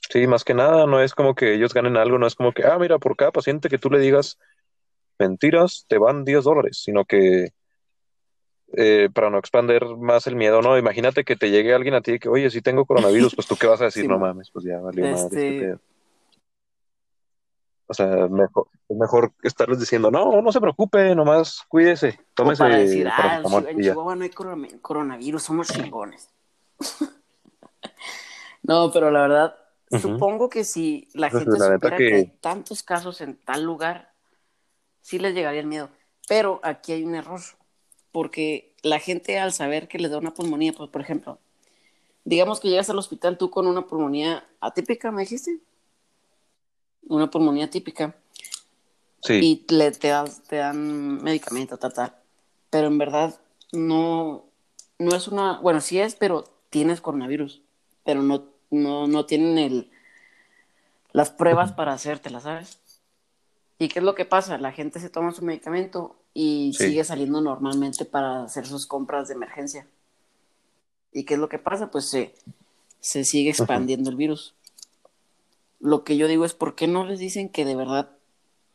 [0.09, 2.63] Sí, más que nada, no es como que ellos ganen algo, no es como que,
[2.63, 4.37] ah, mira, por cada paciente que tú le digas
[5.17, 7.49] mentiras, te van 10 dólares, sino que
[8.77, 10.77] eh, para no expander más el miedo, ¿no?
[10.77, 13.67] Imagínate que te llegue alguien a ti que, oye, si tengo coronavirus, pues tú qué
[13.67, 15.35] vas a decir, no mames, pues ya valió este...
[15.35, 15.79] madre.
[17.87, 22.63] O sea, mejor, es mejor estarles diciendo, no, no se preocupe, nomás cuídese, tómese.
[22.63, 24.31] para decir, ah, en Chihuahua no hay
[24.81, 26.27] coronavirus, somos chingones.
[28.63, 29.55] no, pero la verdad,
[30.01, 32.15] supongo que si la gente supiera que...
[32.15, 34.11] hay tantos casos en tal lugar,
[35.01, 35.89] sí les llegaría el miedo.
[36.27, 37.41] Pero aquí hay un error,
[38.15, 41.37] porque la gente al saber que le da una pulmonía, pues por ejemplo,
[42.23, 45.59] digamos que llegas al hospital tú con una pulmonía atípica, ¿me dijiste?
[47.09, 48.15] Una pulmonía típica.
[49.21, 49.39] Sí.
[49.43, 52.15] Y te, te dan medicamento, tal, tal.
[52.69, 53.37] Pero en verdad
[53.73, 54.45] no,
[54.97, 57.63] no es una, bueno, sí es, pero tienes coronavirus,
[58.05, 59.91] pero no, no, no tienen el,
[61.11, 62.79] las pruebas para hacértela, ¿sabes?
[63.77, 64.57] ¿Y qué es lo que pasa?
[64.57, 69.35] La gente se toma su medicamento y sigue saliendo normalmente para hacer sus compras de
[69.35, 69.87] emergencia.
[71.13, 71.89] ¿Y qué es lo que pasa?
[71.89, 72.35] Pues se,
[72.99, 74.53] se sigue expandiendo el virus.
[75.79, 78.09] Lo que yo digo es, ¿por qué no les dicen que de verdad,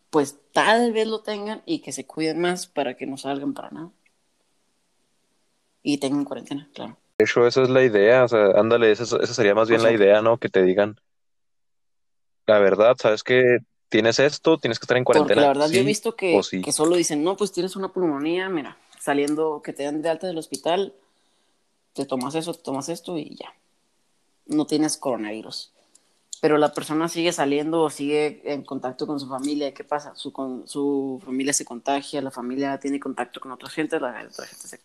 [0.08, 3.68] pues tal vez lo tengan y que se cuiden más para que no salgan para
[3.70, 3.90] nada?
[5.82, 6.96] Y tengan cuarentena, claro.
[7.18, 10.22] De hecho, esa es la idea, o sea, ándale, esa, sería más bien la idea,
[10.22, 10.38] ¿no?
[10.38, 10.98] Que te digan
[12.46, 13.58] la verdad, sabes que
[13.90, 15.34] tienes esto, tienes que estar en cuarentena.
[15.34, 18.48] Porque la verdad, yo he visto que, que solo dicen, no, pues tienes una pulmonía,
[18.48, 20.94] mira, saliendo, que te dan de alta del hospital,
[21.92, 23.52] te tomas eso, te tomas esto y ya.
[24.46, 25.72] No tienes coronavirus.
[26.40, 29.74] Pero la persona sigue saliendo o sigue en contacto con su familia.
[29.74, 30.14] ¿Qué pasa?
[30.14, 34.46] Su, con, su familia se contagia, la familia tiene contacto con otra gente, la otra
[34.46, 34.80] gente se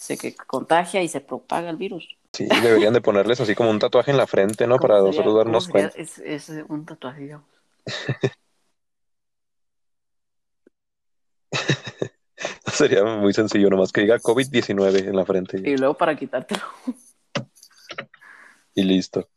[0.00, 2.16] se que contagia y se propaga el virus.
[2.32, 4.76] Sí, deberían de ponerles así como un tatuaje en la frente, ¿no?
[4.80, 5.94] Para nosotros darnos cuenta.
[5.96, 7.46] Es, es, un tatuaje, digamos.
[12.72, 15.58] Sería muy sencillo, nomás que diga COVID-19 en la frente.
[15.58, 16.62] Y luego para quitártelo.
[18.74, 19.28] Y listo.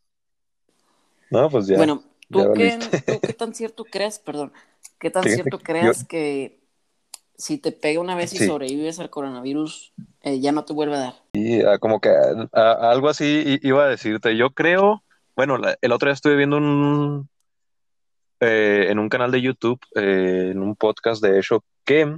[1.30, 1.78] No, pues ya.
[1.78, 2.80] Bueno, ¿tú, qué,
[3.22, 4.54] qué, tan cierto crees, perdón,
[5.00, 6.64] qué tan cierto crees que
[7.36, 11.00] si te pega una vez y sobrevives al coronavirus, eh, ya no te vuelve a
[11.00, 11.14] dar.
[11.34, 12.10] Y ah, como que
[12.54, 14.38] ah, algo así iba a decirte.
[14.38, 15.04] Yo creo,
[15.36, 17.30] bueno, el otro día estuve viendo un
[18.44, 22.18] eh, en un canal de YouTube, eh, en un podcast de hecho, que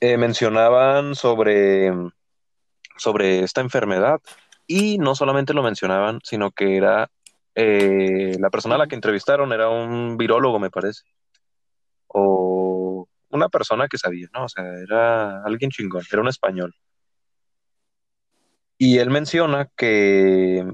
[0.00, 1.92] mencionaban sobre,
[2.96, 4.20] sobre esta enfermedad.
[4.66, 7.10] Y no solamente lo mencionaban, sino que era
[7.54, 11.02] la persona a la que entrevistaron era un virólogo, me parece.
[12.06, 14.44] O una persona que sabía, ¿no?
[14.44, 16.74] O sea, era alguien chingón, era un español.
[18.78, 20.64] Y él menciona que,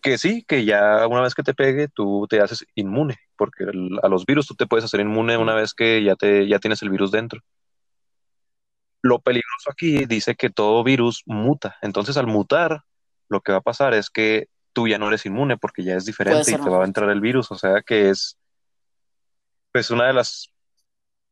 [0.00, 3.64] que sí, que ya una vez que te pegue, tú te haces inmune, porque
[4.02, 6.82] a los virus tú te puedes hacer inmune una vez que ya, te, ya tienes
[6.82, 7.40] el virus dentro.
[9.02, 11.76] Lo peligroso aquí dice que todo virus muta.
[11.82, 12.82] Entonces, al mutar,
[13.28, 16.04] lo que va a pasar es que tú ya no eres inmune porque ya es
[16.04, 17.50] diferente y te va a entrar el virus.
[17.50, 18.38] O sea que es
[19.72, 20.52] pues una de las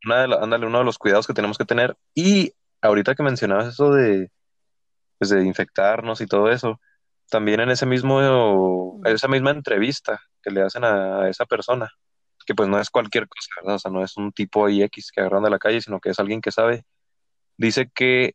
[0.05, 1.97] una de ándale, uno de los cuidados que tenemos que tener.
[2.15, 4.31] Y ahorita que mencionabas eso de,
[5.19, 6.81] pues de infectarnos y todo eso,
[7.29, 11.91] también en ese mismo, esa misma entrevista que le hacen a, esa persona,
[12.47, 13.77] que pues no es cualquier cosa, ¿verdad?
[13.77, 16.19] O sea, no es un tipo X que agarran de la calle, sino que es
[16.19, 16.85] alguien que sabe,
[17.57, 18.35] dice que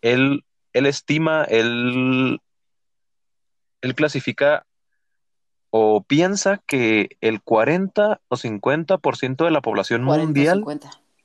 [0.00, 2.40] él, él estima, él,
[3.82, 4.64] él clasifica
[5.70, 10.64] o piensa que el 40 o 50% de la población mundial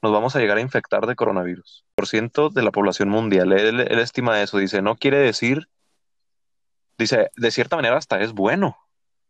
[0.01, 1.85] nos vamos a llegar a infectar de coronavirus.
[1.95, 3.53] Por ciento de la población mundial.
[3.53, 4.57] Él, estima eso.
[4.57, 5.69] Dice, no quiere decir,
[7.03, 8.77] dice, de cierta manera hasta es bueno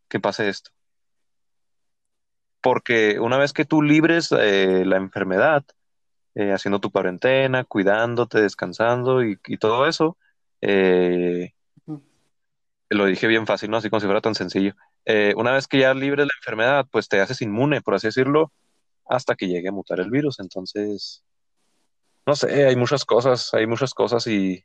[0.08, 0.72] que pase esto.
[2.62, 5.66] Porque una vez que tú libres eh, la enfermedad,
[6.36, 10.18] eh, haciendo tu cuarentena, cuidándote, descansando y, todo eso,
[10.62, 11.54] eh,
[12.90, 13.78] lo dije bien fácil, ¿no?
[13.78, 14.76] Así como si fuera tan sencillo.
[15.36, 18.54] Una vez que ya libres la enfermedad, pues te haces inmune, por así decirlo,
[19.06, 20.40] hasta que llegue a mutar el virus.
[20.40, 21.24] Entonces,
[22.26, 24.64] no sé, hay muchas cosas, hay muchas cosas y,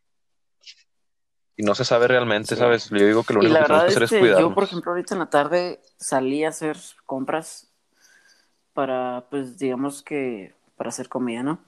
[1.58, 2.88] y no se sabe realmente, ¿sabes?
[2.88, 4.40] Yo digo que lo único que tenemos que hacer es cuidar.
[4.40, 7.66] Yo, por ejemplo, ahorita en la tarde salí a hacer compras
[8.72, 11.58] para, pues, digamos que, para hacer comida, ¿no?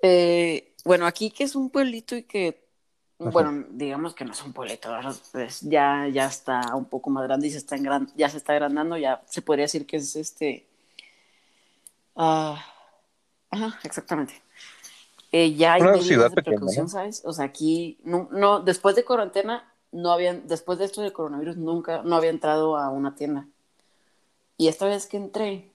[0.00, 2.70] Eh, bueno, aquí que es un pueblito y que
[3.18, 4.88] bueno, digamos que no es un pueblito,
[5.30, 8.54] pues ya, ya está un poco más grande y se está en ya se está
[8.54, 10.66] agrandando, ya se podría decir que es este.
[12.16, 12.64] ah
[13.50, 14.40] ajá, exactamente.
[15.32, 17.22] Eh, ya hay medidas de precaución, ¿sabes?
[17.24, 21.56] O sea, aquí, no, no, después de cuarentena, no habían, después de esto del coronavirus,
[21.56, 23.46] nunca, no había entrado a una tienda.
[24.56, 25.70] Y esta vez que entré,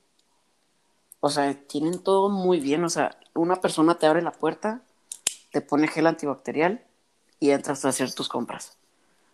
[1.22, 4.82] o sea, tienen todo muy bien, o sea, una persona te abre la puerta,
[5.52, 6.84] te pone gel antibacterial
[7.40, 8.78] y entras a hacer tus compras.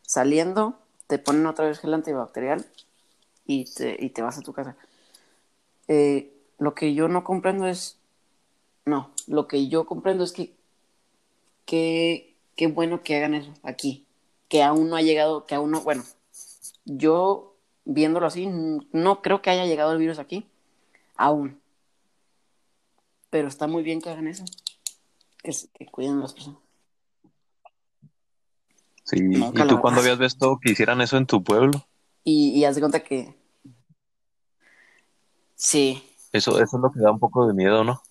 [0.03, 2.65] Saliendo, te ponen otra vez gel antibacterial
[3.45, 4.75] y te, y te vas a tu casa.
[5.87, 7.97] Eh, lo que yo no comprendo es,
[8.85, 10.55] no, lo que yo comprendo es que
[11.65, 14.05] qué bueno que hagan eso aquí,
[14.47, 16.03] que aún no ha llegado, que aún no, bueno,
[16.85, 20.47] yo viéndolo así, no creo que haya llegado el virus aquí,
[21.15, 21.59] aún.
[23.29, 24.43] Pero está muy bien que hagan eso,
[25.41, 25.53] que,
[25.87, 26.59] cuiden a las personas.
[29.03, 31.85] Sí, ¿y tú cuándo habías visto que hicieran eso en tu pueblo?
[32.23, 33.35] Y, y haz de cuenta que...
[35.55, 36.03] Sí.
[36.31, 38.01] Eso, eso es lo que da un poco de miedo, ¿no?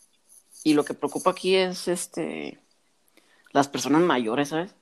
[0.63, 2.61] Y lo que preocupa aquí es este
[3.53, 4.75] las personas mayores, ¿sabes?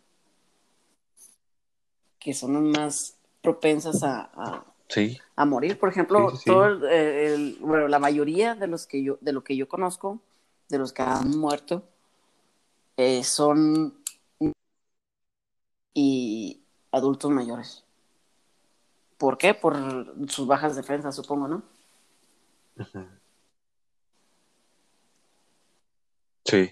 [2.19, 4.31] Que son las más propensas a,
[5.37, 5.79] a, morir.
[5.79, 9.69] Por ejemplo, todo el, bueno, la mayoría de los que yo, de lo que yo
[9.69, 10.21] conozco,
[10.69, 11.85] de los que han muerto,
[12.97, 13.95] eh, son
[15.95, 16.62] y
[16.93, 17.85] adultos mayores.
[19.17, 19.55] ¿Por qué?
[19.55, 19.77] Por
[20.29, 21.62] sus bajas defensas, supongo, ¿no?
[26.49, 26.71] Sí.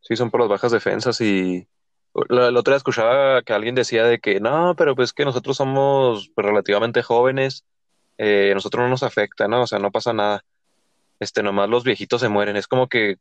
[0.00, 1.68] Sí, son por las bajas defensas y
[2.28, 6.30] la, otra vez escuchaba que alguien decía de que no, pero pues que nosotros somos
[6.34, 7.66] pues, relativamente jóvenes,
[8.18, 9.62] eh, nosotros no nos afecta, ¿no?
[9.62, 10.44] O sea, no pasa nada.
[11.20, 12.56] Este, nomás los viejitos se mueren.
[12.56, 13.16] Es como que,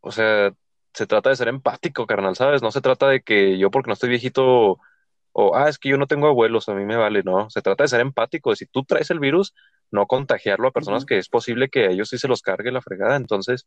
[0.00, 0.52] o sea,
[0.94, 2.62] se trata de ser empático, carnal, ¿sabes?
[2.62, 4.78] No se trata de que yo porque no estoy viejito
[5.36, 7.50] o, ah, es que yo no tengo abuelos, a mí me vale, no.
[7.50, 9.54] Se trata de ser empático, de si tú traes el virus,
[9.94, 12.82] no contagiarlo a personas que es posible que a ellos sí se los cargue la
[12.82, 13.16] fregada.
[13.16, 13.66] Entonces,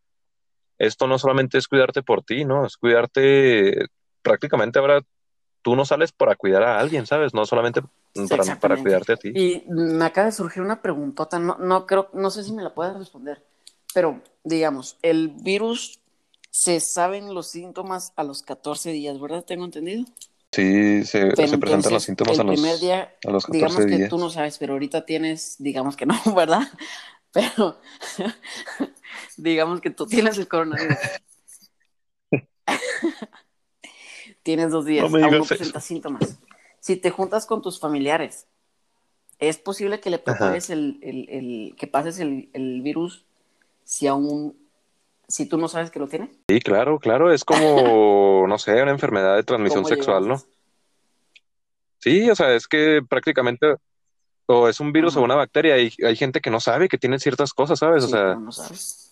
[0.77, 2.65] esto no solamente es cuidarte por ti, ¿no?
[2.65, 3.87] Es cuidarte
[4.21, 5.01] prácticamente ahora
[5.61, 7.33] tú no sales para cuidar a alguien, ¿sabes?
[7.33, 7.81] No solamente
[8.59, 9.31] para, cuidarte a ti.
[9.33, 12.73] Y me acaba de surgir una preguntota, no, no creo, no sé si me la
[12.73, 13.43] puedes responder,
[13.93, 15.99] pero digamos, el virus
[16.51, 19.43] se saben los síntomas a los 14 días, ¿verdad?
[19.45, 20.05] ¿Tengo entendido?
[20.51, 24.17] Sí, se, presentan los síntomas a los, primer día, a los 14 digamos que tú
[24.17, 26.61] no sabes, pero ahorita tienes, digamos que no, ¿verdad?
[27.31, 27.79] Pero
[29.37, 30.97] digamos que tú tienes el coronavirus.
[34.43, 36.39] tienes dos días, aún no presentas síntomas.
[36.79, 38.47] Si te juntas con tus familiares,
[39.39, 43.25] es posible que le pases el, el, que pases el, el virus
[43.83, 44.57] si aún
[45.27, 46.29] si tú no sabes que lo tienes.
[46.49, 50.41] Sí, claro, claro, es como, no sé, una enfermedad de transmisión sexual, ¿no?
[51.99, 53.75] Sí, o sea, es que prácticamente
[54.47, 57.19] o es un virus o una bacteria y hay gente que no sabe que tiene
[57.19, 58.05] ciertas cosas, ¿sabes?
[58.05, 58.37] o sea,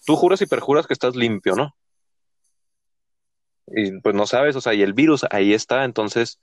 [0.06, 1.76] tú juras y perjuras que estás limpio, ¿no?
[3.68, 6.40] Y pues no sabes, o sea, y el virus ahí está, entonces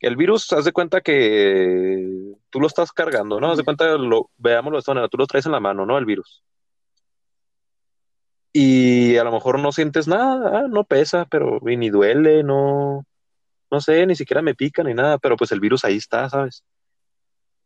[0.00, 3.52] el virus, haz de cuenta que tú lo estás cargando, ¿no?
[3.52, 5.96] Haz de cuenta, lo, veámoslo de esta manera, tú lo traes en la mano, ¿no?
[5.96, 6.42] El virus.
[8.56, 13.04] Y a lo mejor no sientes nada, ah, no pesa, pero ni duele, no,
[13.68, 16.62] no sé, ni siquiera me pica ni nada, pero pues el virus ahí está, ¿sabes?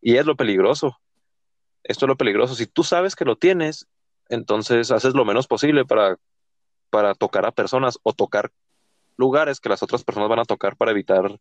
[0.01, 0.99] Y es lo peligroso.
[1.85, 2.55] Esto es lo peligroso.
[2.55, 3.87] Si tú sabes que lo tienes,
[4.31, 6.17] entonces haces lo menos posible para,
[6.89, 8.51] para tocar a personas o tocar
[9.19, 11.39] lugares que las otras personas van a tocar para evitar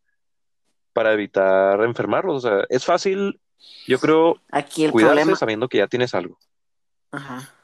[0.92, 2.44] para evitar enfermarlos.
[2.44, 3.40] O sea, es fácil,
[3.86, 6.38] yo creo, Aquí el cuidarse sabiendo que ya tienes algo.
[7.12, 7.54] Ajá.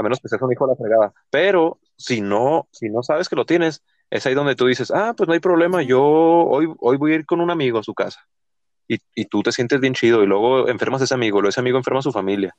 [0.00, 1.12] A menos que seas un hijo de la fregada.
[1.30, 5.12] Pero si no, si no sabes que lo tienes, es ahí donde tú dices, ah,
[5.16, 7.94] pues no hay problema, yo hoy, hoy voy a ir con un amigo a su
[7.94, 8.26] casa
[9.14, 11.78] y, tú te sientes bien chido y luego enfermas a ese amigo, luego ese amigo
[11.78, 12.56] enferma a su familia.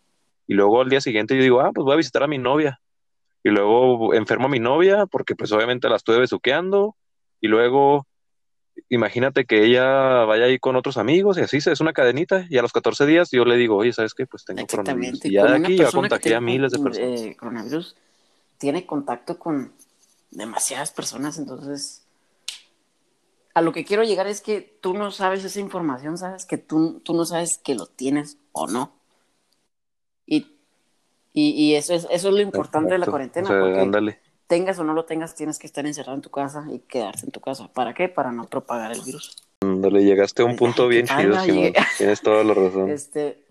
[0.47, 2.79] Y luego al día siguiente yo digo, ah, pues voy a visitar a mi novia
[3.43, 6.95] y luego enfermo a mi novia porque pues obviamente la estuve besuqueando.
[7.41, 8.05] Y luego
[8.89, 12.61] imagínate que ella vaya ahí con otros amigos y así es una cadenita y a
[12.61, 14.25] los 14 días yo le digo, oye, ¿sabes qué?
[14.25, 15.25] Pues tengo coronavirus.
[15.25, 17.21] Y ya de aquí ya contagié a miles de personas.
[17.21, 17.95] Eh, coronavirus
[18.57, 19.73] tiene contacto con
[20.29, 22.03] demasiadas personas, entonces
[23.53, 27.01] a lo que quiero llegar es que tú no sabes esa información, sabes que tú,
[27.03, 28.93] tú no sabes que lo tienes o no.
[30.25, 30.47] Y,
[31.33, 33.47] y, eso, es, eso es lo importante de la cuarentena.
[33.47, 34.17] porque
[34.51, 37.31] tengas o no lo tengas, tienes que estar encerrado en tu casa y quedarse en
[37.31, 37.69] tu casa.
[37.71, 38.09] ¿Para qué?
[38.09, 39.37] Para no propagar el virus.
[39.61, 41.71] Ándale, llegaste a un punto bien chido, Simón.
[41.97, 42.89] Tienes toda la razón.
[42.89, 43.45] Este...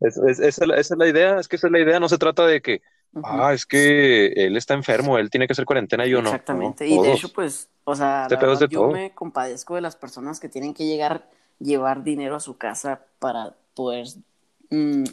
[0.00, 2.82] esa es la idea, es que esa es la idea, no se trata de que
[3.24, 6.28] Ah, es que él está enfermo, él tiene que hacer cuarentena y yo no.
[6.28, 10.48] Exactamente, y de hecho, pues, o sea, este yo me compadezco de las personas que
[10.48, 14.06] tienen que llegar, llevar dinero a su casa para poder,
[14.68, 15.04] mm,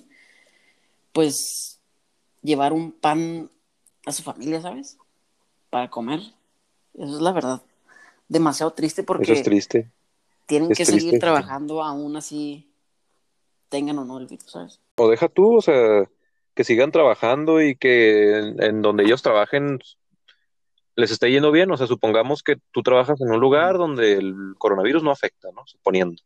[1.12, 1.77] pues,
[2.48, 3.52] llevar un pan
[4.06, 4.98] a su familia, ¿sabes?
[5.70, 6.22] Para comer.
[6.94, 7.62] Eso es la verdad.
[8.28, 9.24] Demasiado triste porque.
[9.24, 9.92] Eso es triste.
[10.46, 12.72] Tienen que seguir trabajando aún así,
[13.70, 14.80] tengan o no el virus, ¿sabes?
[14.96, 16.10] O deja tú, o sea
[16.58, 19.80] que sigan trabajando y que en, donde ellos trabajen
[20.96, 21.70] les esté yendo bien.
[21.70, 25.62] O sea, supongamos que tú trabajas en un lugar donde el coronavirus no afecta, ¿no?
[25.68, 26.20] Suponiendo.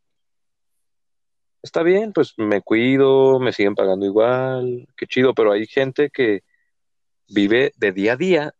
[1.64, 6.44] Está bien, pues me cuido, me siguen pagando igual, qué chido, pero hay gente que
[7.28, 8.54] vive de día a día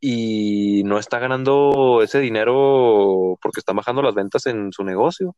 [0.00, 5.36] y no está ganando ese dinero porque está bajando las ventas en su negocio.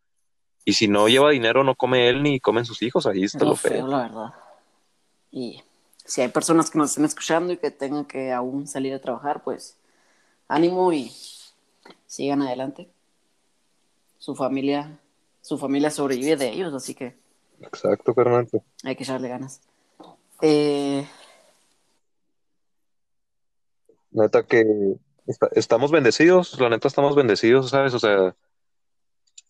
[0.64, 3.06] Y si no lleva dinero, no come él ni comen sus hijos.
[3.06, 3.86] Ahí está lo, feo.
[3.86, 4.34] La verdad.
[5.30, 5.62] Y
[6.04, 9.42] si hay personas que nos estén escuchando y que tengan que aún salir a trabajar,
[9.42, 9.76] pues
[10.48, 11.12] ánimo y
[12.06, 12.88] sigan adelante.
[14.18, 14.98] Su familia,
[15.44, 17.18] su familia sobrevive de ellos, así que.
[17.60, 18.64] Exacto, Fernando.
[18.82, 19.60] Hay que echarle ganas.
[20.40, 21.06] Eh,
[24.10, 24.64] Neta que
[25.52, 27.92] estamos bendecidos, la neta estamos bendecidos, ¿sabes?
[27.92, 28.34] O sea,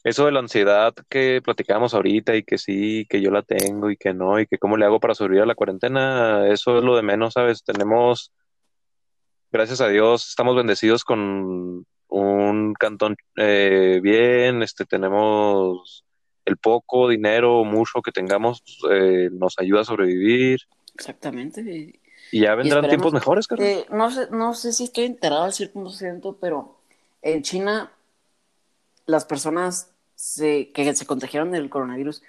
[0.02, 3.96] eso de la ansiedad que platicamos ahorita y que sí, que yo la tengo y
[3.96, 6.96] que no, y que cómo le hago para sobrevivir a la cuarentena, eso es lo
[6.96, 7.62] de menos, ¿sabes?
[7.62, 8.32] Tenemos,
[9.52, 16.04] gracias a Dios, estamos bendecidos con un cantón eh, bien, este, tenemos
[16.44, 20.60] el poco dinero o mucho que tengamos, eh, nos ayuda a sobrevivir.
[20.94, 21.62] Exactamente.
[22.30, 26.36] Y ya vendrán tiempos mejores, eh, no, sé, no sé si estoy enterado al 100%,
[26.40, 26.76] pero
[27.22, 27.92] en China
[29.06, 29.90] las personas
[30.36, 32.22] que se contagiaron del coronavirus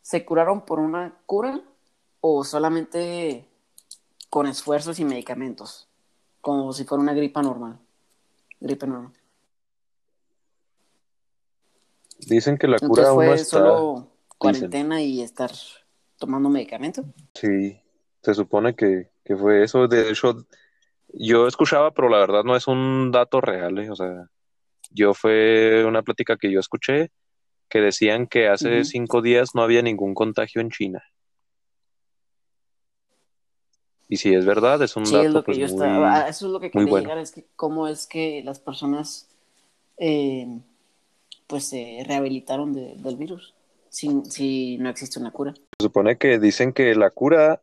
[0.00, 1.60] se curaron por una cura
[2.20, 3.46] o solamente
[4.30, 5.86] con esfuerzos y medicamentos,
[6.40, 7.78] como si fuera una gripa normal.
[8.60, 9.12] Gripe normal.
[12.18, 15.50] Dicen que la cura fue está, solo cuarentena y estar
[16.16, 17.04] tomando medicamento.
[17.34, 17.80] Sí,
[18.22, 19.86] se supone que, fue eso.
[19.86, 20.44] De hecho,
[21.08, 23.78] yo escuchaba, pero la verdad no es un dato real.
[23.78, 23.90] ¿eh?
[23.90, 24.28] O sea,
[24.90, 27.10] yo fue una plática que yo escuché
[27.68, 31.04] que decían que hace cinco días no había ningún contagio en China.
[34.08, 36.52] Y si es verdad, es un dato es lo que pues, yo estaba, eso es
[36.52, 39.28] lo que quería llegar, es que cómo es que las personas
[39.98, 40.46] eh,
[41.46, 43.54] pues se rehabilitaron del virus
[43.90, 45.54] si, si no existe una cura.
[45.54, 47.60] Se supone que dicen que la cura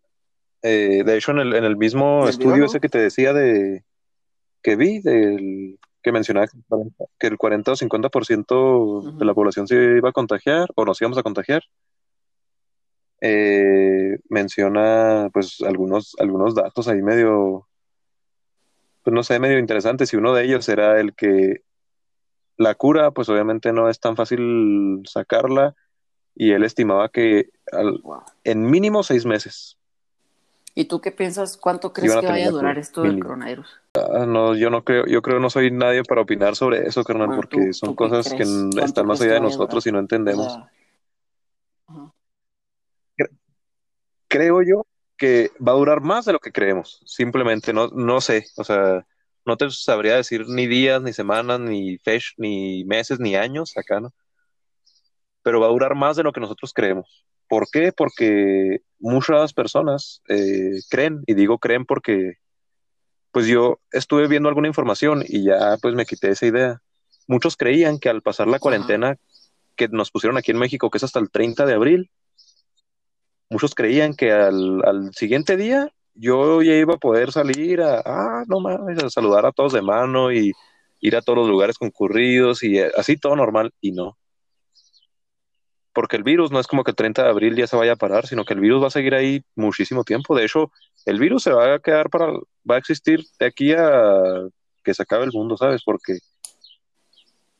[0.67, 3.83] eh, de hecho, en el, en el mismo estudio ese que te decía de
[4.63, 6.47] que vi, del que mencionaba
[7.19, 11.19] que el 40 o 50% de la población se iba a contagiar o nos íbamos
[11.19, 11.61] a contagiar,
[13.21, 17.67] eh, menciona pues algunos, algunos datos ahí medio,
[19.03, 21.61] pues no sé, medio interesantes y uno de ellos era el que
[22.57, 25.75] la cura pues obviamente no es tan fácil sacarla
[26.35, 27.49] y él estimaba que
[28.43, 29.77] en mínimo seis meses
[30.77, 31.55] ¿Y tú qué piensas?
[31.55, 33.79] ¿Cuánto crees que vaya a durar esto del coronavirus?
[33.93, 37.33] Ah, no, yo no creo, yo creo no soy nadie para opinar sobre eso, carnal,
[37.33, 38.43] porque son cosas que
[38.83, 40.59] están más allá de nosotros y no entendemos.
[44.27, 44.85] Creo yo
[45.17, 49.05] que va a durar más de lo que creemos, simplemente, no, no sé, o sea,
[49.45, 54.01] no te sabría decir ni días, ni semanas, ni fesh, ni meses, ni años acá,
[54.01, 54.13] ¿no?
[55.43, 57.25] Pero va a durar más de lo que nosotros creemos.
[57.47, 57.91] ¿Por qué?
[57.91, 62.39] Porque muchas personas eh, creen, y digo creen porque
[63.31, 66.81] pues yo estuve viendo alguna información y ya pues me quité esa idea.
[67.27, 69.17] Muchos creían que al pasar la cuarentena
[69.75, 72.11] que nos pusieron aquí en México, que es hasta el 30 de abril,
[73.49, 78.59] muchos creían que al, siguiente día yo ya iba a poder salir a, ah, no
[78.59, 80.51] mames, a saludar a todos de mano y
[81.01, 84.17] ir a todos los lugares concurridos y así todo normal, y no
[85.95, 87.95] porque el virus no es como que el 30 de abril ya se vaya a
[87.95, 90.35] parar, sino que el virus va a seguir ahí muchísimo tiempo.
[90.35, 90.69] De hecho,
[91.05, 92.33] el virus se va a quedar para,
[92.69, 94.45] va a existir de aquí a
[94.83, 95.83] que se acabe el mundo, ¿sabes?
[95.85, 96.17] Porque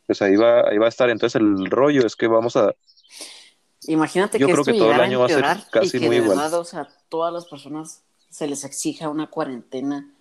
[0.05, 1.09] pues ahí va, ahí va a estar.
[1.09, 2.73] Entonces el rollo es que vamos a...
[3.87, 6.53] Imagínate Yo creo que todo el año va a ser casi muy igual.
[6.53, 10.11] o sea, todas las personas se les exija una cuarentena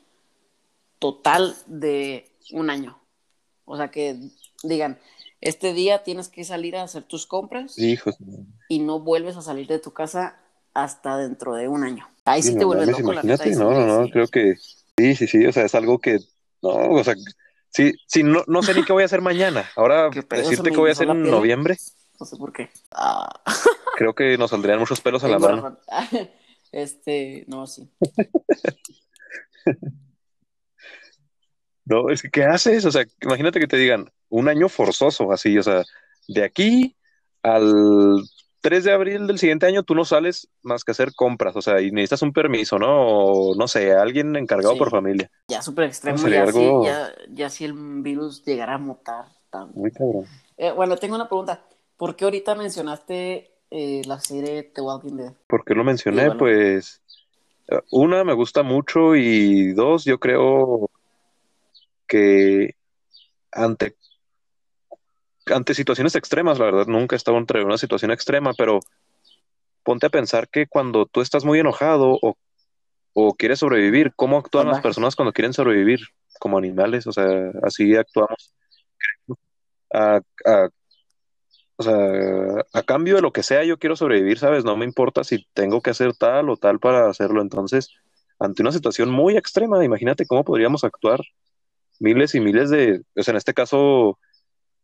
[0.99, 2.99] total de un año.
[3.65, 4.19] O sea, que
[4.63, 4.99] digan,
[5.41, 9.79] este día tienes que salir a hacer tus compras y no vuelves a salir de
[9.79, 10.39] tu casa
[10.73, 12.09] hasta dentro de un año.
[12.25, 13.13] Ahí sí, te vuelves loco.
[13.13, 14.57] Imagínate, no, no, no, creo que
[14.97, 16.19] sí, sí, sí, o sea, es algo que,
[16.63, 17.15] no, o sea,
[17.69, 19.71] sí, sí, no, no sé ni qué voy a hacer mañana.
[19.77, 21.77] Ahora, decirte qué voy a hacer en noviembre.
[22.19, 22.71] No sé por qué.
[22.93, 23.29] Ah.
[23.97, 25.79] Creo que nos saldrían muchos pelos a la mano.
[26.73, 27.89] Este, no, sí.
[31.85, 32.85] no, es que, ¿qué haces?
[32.85, 35.85] O sea, imagínate que te digan, un año forzoso, así, o sea,
[36.27, 36.97] de aquí
[37.45, 38.25] al
[38.63, 41.81] 3 de abril del siguiente año tú no sales más que hacer compras, o sea,
[41.81, 42.89] y necesitas un permiso, ¿no?
[42.89, 45.31] O no sé, alguien encargado por familia.
[45.47, 49.27] Ya súper extremo, ya, ya, si el virus llegara a mutar.
[49.75, 50.27] Muy cabrón.
[50.57, 51.63] Eh, bueno, tengo una pregunta.
[51.97, 55.33] ¿Por qué ahorita mencionaste eh, la serie The Walking Dead?
[55.47, 56.31] ¿Por qué lo mencioné?
[56.33, 57.03] Pues,
[57.69, 60.91] eh, una, me gusta mucho y dos, yo creo
[62.07, 62.75] que
[63.53, 63.97] ante
[65.47, 68.81] ante situaciones extremas, la verdad, nunca he estado entre una situación extrema, pero
[69.83, 74.81] ponte a pensar que cuando tú estás muy enojado o, quieres sobrevivir, ¿cómo actúan las
[74.81, 76.01] personas cuando quieren sobrevivir?
[76.39, 78.53] como animales, o sea, así actuamos.
[79.93, 80.21] A,
[81.77, 84.65] o sea, a cambio de lo que sea, yo quiero sobrevivir, ¿sabes?
[84.65, 87.43] No me importa si tengo que hacer tal o tal para hacerlo.
[87.43, 87.91] Entonces,
[88.39, 91.21] ante una situación muy extrema, imagínate cómo podríamos actuar
[91.99, 94.19] miles y miles de, o sea, en este caso,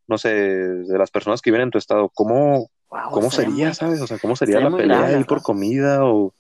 [0.09, 4.01] no sé, de las personas que viven en tu estado, ¿cómo, cómo sería, sabes?
[4.01, 6.34] O sea, ¿cómo sería la pelea ahí por comida o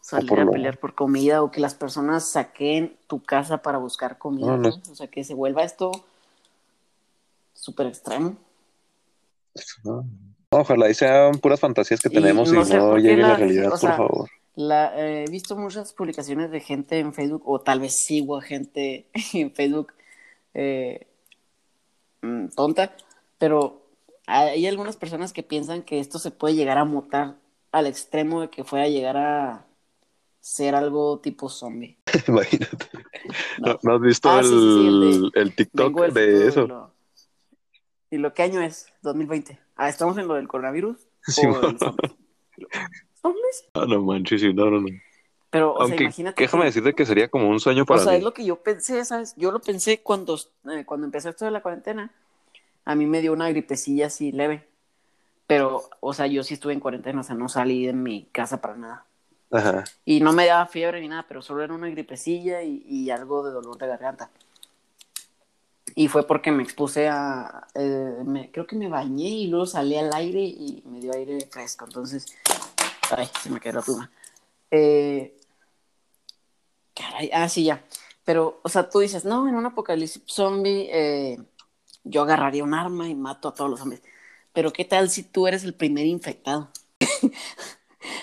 [0.00, 4.54] salir a pelear por comida o que las personas saquen tu casa para buscar comida,
[4.54, 5.92] o sea, que se vuelva esto
[7.54, 8.36] súper extremo.
[10.50, 14.30] Ojalá y sean puras fantasías que tenemos y no, lleguen a la realidad, por favor.
[14.56, 19.06] Eh, he visto muchas publicaciones de gente en Facebook, o tal vez sigo a gente
[19.32, 19.92] en Facebook
[20.54, 21.06] eh,
[22.22, 22.94] mm, tonta,
[23.38, 23.86] pero
[24.26, 27.36] hay algunas personas que piensan que esto se puede llegar a mutar
[27.72, 29.66] al extremo de que fuera a llegar a
[30.40, 31.98] ser algo tipo zombie.
[32.28, 32.86] Imagínate.
[33.82, 33.94] No.
[33.94, 36.89] has visto ah, el, el, TikTok de eso?
[38.10, 38.86] Y lo, qué año es?
[39.02, 39.58] 2020.
[39.76, 40.96] Ah, ¿estamos en lo del coronavirus?
[41.22, 41.42] Sí,
[43.20, 43.64] ¿Zombies?
[43.74, 44.88] Ah, no manches, no, no, no.
[45.50, 46.42] Pero, o sea, imagínate.
[46.42, 49.04] Déjame decirte que sería como un sueño para O sea, es lo que yo pensé,
[49.04, 49.34] ¿sabes?
[49.36, 50.38] Yo lo pensé cuando,
[50.70, 52.10] eh, cuando empezó esto de la cuarentena.
[52.84, 54.66] A mí me dio una gripecilla así leve.
[55.46, 58.60] Pero, o sea, yo sí estuve en cuarentena, o sea, no salí de mi casa
[58.60, 59.04] para nada.
[60.04, 63.50] Y no me daba fiebre ni nada, pero solo era una gripecilla y, algo de
[63.50, 64.30] dolor de garganta.
[65.94, 67.66] Y fue porque me expuse a.
[67.74, 71.84] Eh, creo que me bañé y luego salí al aire y me dio aire fresco.
[71.84, 72.26] Entonces.
[73.16, 74.10] Ay, se me quedó la pluma.
[74.70, 75.36] Eh,
[76.94, 77.84] caray, ah, sí, ya.
[78.24, 81.38] Pero, o sea, tú dices, no, en un apocalipsis zombie, eh,
[82.04, 84.02] yo agarraría un arma y mato a todos los zombies.
[84.52, 86.70] Pero, ¿qué tal si tú eres el primer infectado?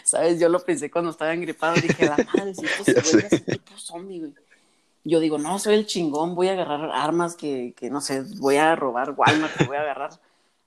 [0.03, 0.39] ¿Sabes?
[0.39, 1.75] Yo lo pensé cuando estaba engripado.
[1.75, 4.33] Dije, la madre, si esto se vuelve así tipo zombie, güey.
[5.07, 8.57] Yo digo, no, soy el chingón, voy a agarrar armas que, que no sé, voy
[8.57, 10.09] a robar Walmart, voy a agarrar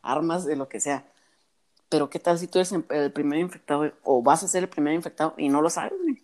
[0.00, 1.04] armas de lo que sea.
[1.90, 4.94] Pero ¿qué tal si tú eres el primer infectado o vas a ser el primer
[4.94, 6.22] infectado y no lo sabes, güey?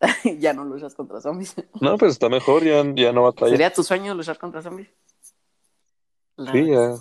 [0.40, 1.54] ya no luchas contra zombies.
[1.80, 3.52] no, pues está mejor, ya, ya no batalla.
[3.52, 4.88] ¿Sería tu sueño luchar contra zombies?
[6.36, 6.96] Sí, ya.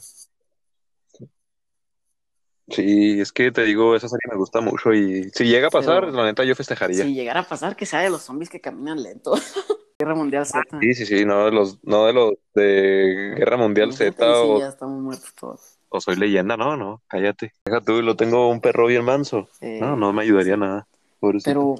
[2.72, 6.05] Sí, es que te digo, esa serie me gusta mucho y si llega a pasar,
[6.13, 7.03] la neta yo festejaría.
[7.03, 9.34] Si llegara a pasar, que sea de los zombies que caminan lento.
[9.99, 10.80] Guerra Mundial Z.
[10.80, 14.59] sí, sí, sí, no de los, no de los de Guerra Mundial Z o...
[14.59, 15.78] ya estamos muertos todos.
[15.89, 17.53] O soy leyenda, no, no, cállate.
[17.65, 19.47] Deja tú, lo tengo un perro bien manso.
[19.61, 20.88] no, no me ayudaría nada.
[21.19, 21.76] Pero...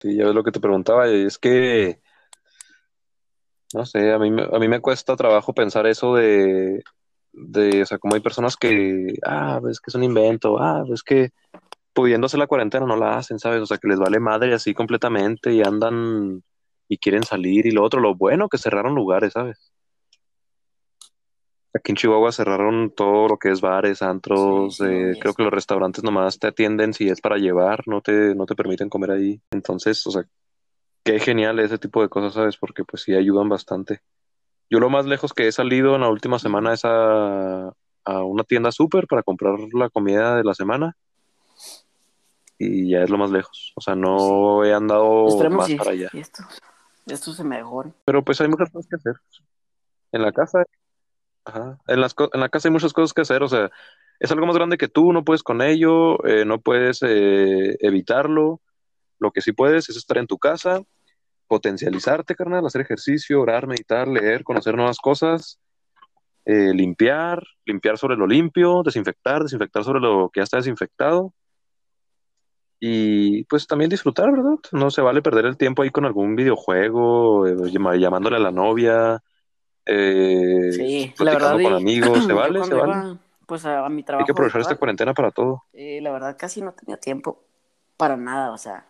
[0.00, 2.00] Sí, ya ves lo que te preguntaba, es que...
[3.74, 6.82] No sé, a mí, a mí me cuesta trabajo pensar eso de
[7.32, 11.02] de, o sea, como hay personas que, ah, ves que es un invento, ah, ves
[11.02, 11.30] que
[11.92, 13.60] pudiendo hacer la cuarentena no la hacen, ¿sabes?
[13.60, 16.42] O sea, que les vale madre así completamente y andan
[16.88, 19.72] y quieren salir y lo otro, lo bueno que cerraron lugares, ¿sabes?
[21.74, 26.04] Aquí en Chihuahua cerraron todo lo que es bares, antros, eh, creo que los restaurantes
[26.04, 29.40] nomás te atienden si es para llevar, no te, no te permiten comer ahí.
[29.50, 30.24] Entonces, o sea,
[31.02, 32.58] qué genial ese tipo de cosas, ¿sabes?
[32.58, 34.02] Porque pues sí ayudan bastante.
[34.72, 37.74] Yo lo más lejos que he salido en la última semana es a,
[38.06, 40.96] una tienda súper para comprar la comida de la semana.
[42.56, 43.74] Y ya es lo más lejos.
[43.76, 46.08] O sea, no he andado más para allá.
[46.14, 46.42] esto,
[47.04, 47.92] esto se mejore.
[48.06, 49.16] Pero pues hay muchas cosas que hacer.
[50.10, 50.64] En la casa,
[51.44, 53.42] ajá, en, las, en la casa hay muchas cosas que hacer.
[53.42, 53.70] O sea,
[54.20, 58.62] es algo más grande que tú, no puedes con ello, eh, no puedes eh, evitarlo.
[59.18, 60.80] Lo que sí puedes es estar en tu casa,
[61.52, 65.60] potencializarte, carnal, hacer ejercicio, orar, meditar, leer, conocer nuevas cosas,
[66.46, 71.34] eh, limpiar, limpiar sobre lo limpio, desinfectar, desinfectar sobre lo que ya está desinfectado.
[72.80, 74.54] Y pues también disfrutar, ¿verdad?
[74.72, 77.54] No se vale perder el tiempo ahí con algún videojuego, eh,
[77.98, 79.22] llamándole a la novia,
[79.84, 83.18] eh, sí, la verdad, con amigos, se vale, se vale.
[83.46, 84.22] pues a, mi trabajo.
[84.22, 85.64] Hay que aprovechar esta cuarentena para todo.
[85.74, 87.44] la verdad, casi no tenía tiempo
[87.98, 88.86] para nada, o sea,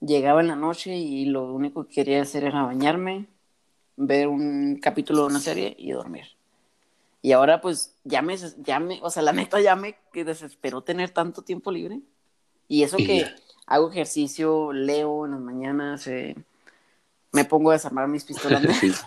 [0.00, 3.26] llegaba en la noche y lo único que quería hacer era bañarme,
[3.96, 6.26] ver un capítulo de una serie y dormir.
[7.22, 10.82] Y ahora pues ya me, ya me, o sea, la neta ya me que desesperó
[10.82, 12.00] tener tanto tiempo libre.
[12.66, 13.26] Y eso que
[13.66, 16.36] hago ejercicio, leo en las mañanas, eh,
[17.32, 18.62] me pongo a desarmar mis pistolas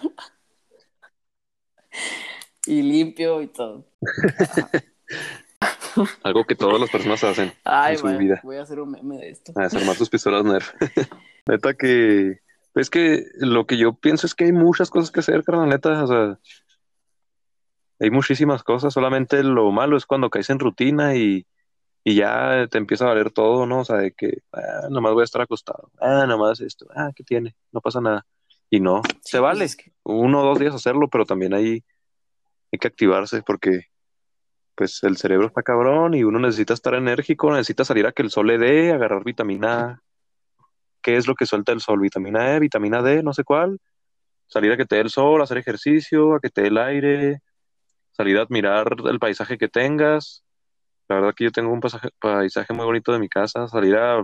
[2.65, 3.85] y limpio y todo.
[6.23, 8.39] Algo que todas las personas hacen en su vida.
[8.43, 9.53] Voy a hacer un meme de esto.
[9.55, 10.73] A desarmar tus pistolas Nerf.
[11.47, 12.39] neta que.
[12.75, 16.03] Es que lo que yo pienso es que hay muchas cosas que hacer, carnal, neta.
[16.03, 16.39] O sea,
[17.99, 18.93] hay muchísimas cosas.
[18.93, 21.45] Solamente lo malo es cuando caes en rutina y,
[22.03, 23.79] y ya te empieza a valer todo, ¿no?
[23.79, 27.23] O sea, de que, ah, nomás voy a estar acostado, ah, nomás esto, ah, ¿qué
[27.23, 27.55] tiene?
[27.71, 28.25] No pasa nada.
[28.69, 29.67] Y no, se vale,
[30.03, 31.83] uno o dos días hacerlo, pero también hay,
[32.71, 33.92] hay que activarse porque
[34.75, 38.31] pues el cerebro está cabrón y uno necesita estar enérgico, necesita salir a que el
[38.31, 40.01] sol le dé, agarrar vitamina A.
[41.01, 41.99] ¿Qué es lo que suelta el sol?
[41.99, 43.79] Vitamina E, vitamina D, no sé cuál.
[44.47, 47.41] Salir a que te dé el sol, hacer ejercicio, a que te dé el aire,
[48.11, 50.43] salir a admirar el paisaje que tengas.
[51.09, 54.23] La verdad que yo tengo un paisaje muy bonito de mi casa, salir a,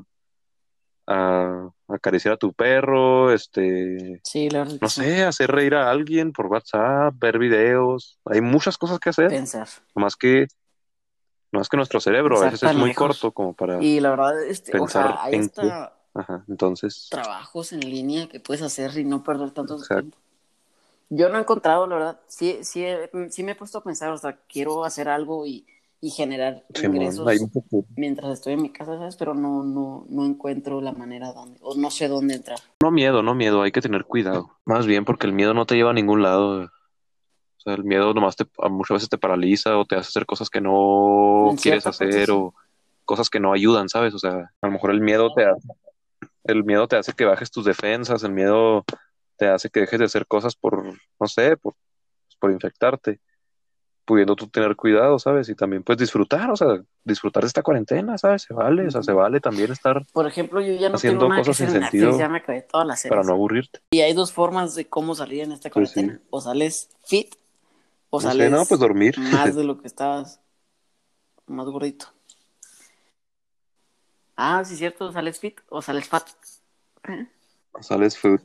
[1.07, 6.47] a, acariciar a tu perro, este, sí, la no sé, hacer reír a alguien por
[6.47, 9.29] WhatsApp, ver videos, hay muchas cosas que hacer.
[9.29, 9.67] Pensar.
[9.95, 10.47] Más que,
[11.51, 14.71] es que nuestro cerebro a veces es muy corto como para y la verdad, este,
[14.71, 15.51] pensar o en
[16.13, 17.07] Ajá, entonces.
[17.09, 20.17] Trabajos en línea que puedes hacer y no perder tanto tiempo.
[21.09, 22.85] Yo no he encontrado, la verdad, sí, sí,
[23.29, 25.65] sí me he puesto a pensar, o sea, quiero hacer algo y,
[26.01, 27.27] y generar ingresos
[27.95, 29.17] mientras estoy en mi casa, ¿sabes?
[29.17, 32.59] Pero no, no, no encuentro la manera donde, o no sé dónde entrar.
[32.81, 34.49] No miedo, no miedo, hay que tener cuidado.
[34.65, 36.63] Más bien porque el miedo no te lleva a ningún lado.
[36.63, 40.49] O sea, el miedo nomás te, muchas veces te paraliza o te hace hacer cosas
[40.49, 42.53] que no quieres hacer o
[43.03, 44.13] cosas que no ayudan, ¿sabes?
[44.13, 45.67] O sea, a lo mejor el miedo te hace,
[46.45, 48.85] el miedo te hace que bajes tus defensas, el miedo
[49.35, 51.75] te hace que dejes de hacer cosas por, no sé, por,
[52.39, 53.19] por infectarte,
[54.09, 55.49] pudiendo tú tener cuidado, ¿sabes?
[55.49, 58.41] Y también puedes disfrutar, o sea, disfrutar de esta cuarentena, ¿sabes?
[58.41, 61.35] Se vale, o sea, se vale también estar por ejemplo, yo ya no haciendo tengo
[61.35, 63.81] cosas sin sentido ya me acabé todas las para no aburrirte.
[63.91, 67.35] Y hay dos formas de cómo salir en esta Pues cuarentena, o sales fit
[68.09, 69.19] o No sé, sales no, pues dormir.
[69.19, 70.41] más de lo que estabas
[71.45, 72.07] más gordito.
[74.35, 76.27] Ah, sí, cierto, sales fit o sales fat.
[77.07, 77.27] ¿Eh?
[77.81, 78.41] Sales food.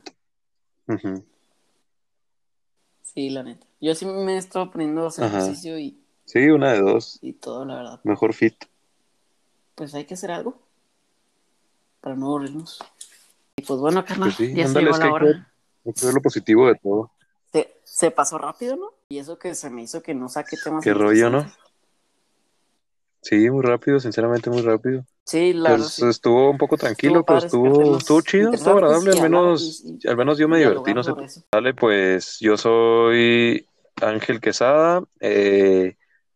[3.01, 3.64] Sí, la neta.
[3.81, 5.39] Yo sí me he estado poniendo a hacer Ajá.
[5.39, 7.19] ejercicio y, Sí, una de dos.
[7.21, 7.99] y todo, la verdad.
[8.03, 8.55] Mejor fit.
[9.75, 10.57] Pues hay que hacer algo
[12.01, 12.79] para no aburrirnos.
[13.57, 15.25] Y pues bueno, carnal, Pues sí, ya se ándale, llegó es que la hay que,
[15.25, 15.51] hora.
[15.85, 17.11] hay que ver lo positivo de todo.
[17.51, 18.93] Se, se pasó rápido, ¿no?
[19.09, 20.83] Y eso que se me hizo que no saque temas.
[20.83, 21.45] Qué rollo, ¿no?
[23.25, 25.03] Sí, muy rápido, sinceramente muy rápido.
[25.25, 26.05] Sí, la Pues sí.
[26.07, 29.97] estuvo un poco tranquilo, Estuvo pero sacar estuvo, estuvo chido, estuvo agradable, al menos, y-
[30.03, 31.11] y al menos yo me divertí, no sé.
[31.51, 33.65] Dale, pues yo soy
[33.99, 35.95] Ángel Quesada, eh,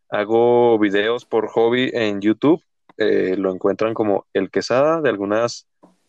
[0.09, 2.63] hago videos por hobby en YouTube,
[2.97, 5.67] eh, lo encuentran como El Quesada, de algunas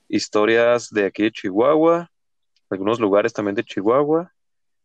[0.09, 2.11] historias de aquí de Chihuahua,
[2.71, 4.33] algunos lugares también de Chihuahua.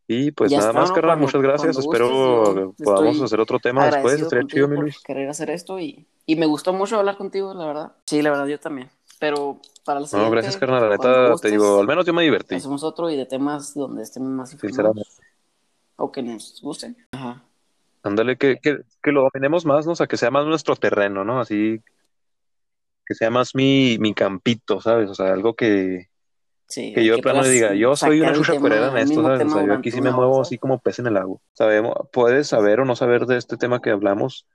[0.08, 1.02] Y pues Ya nada está, más, ¿no?
[1.02, 1.78] Cuando- muchas gracias.
[1.78, 4.22] Espero podamos hacer otro tema después.
[4.22, 5.00] Estaría chido, mi Luis.
[5.04, 7.92] querer hacer esto y, y me gustó mucho hablar contigo, la verdad.
[8.06, 8.90] Sí, la verdad, yo también.
[9.20, 10.84] Pero para la No, siguiente, gracias, carnal.
[10.84, 14.04] La neta, te digo, al menos yo me divertí, hacemos otro y de temas donde
[14.04, 15.10] estemos más sinceramente.
[15.96, 16.98] o que nos gusten.
[17.12, 17.42] Ajá.
[18.04, 19.94] Ándale, que, que, que lo dominemos más, ¿no?
[19.94, 21.40] O sea, que sea más nuestro terreno, ¿no?
[21.40, 21.82] Así,
[23.08, 25.10] que sea más mi, mi campito, ¿sabes?
[25.10, 26.10] O sea, algo que,
[26.68, 29.46] Sí, que yo de plano diga, yo soy una chucha cuerera en esto, ¿sabes?
[29.46, 31.40] O sea, yo aquí sí me muevo así como pez en el agua.
[31.54, 34.48] Sabemos, puedes saber o no saber de este tema que hablamos,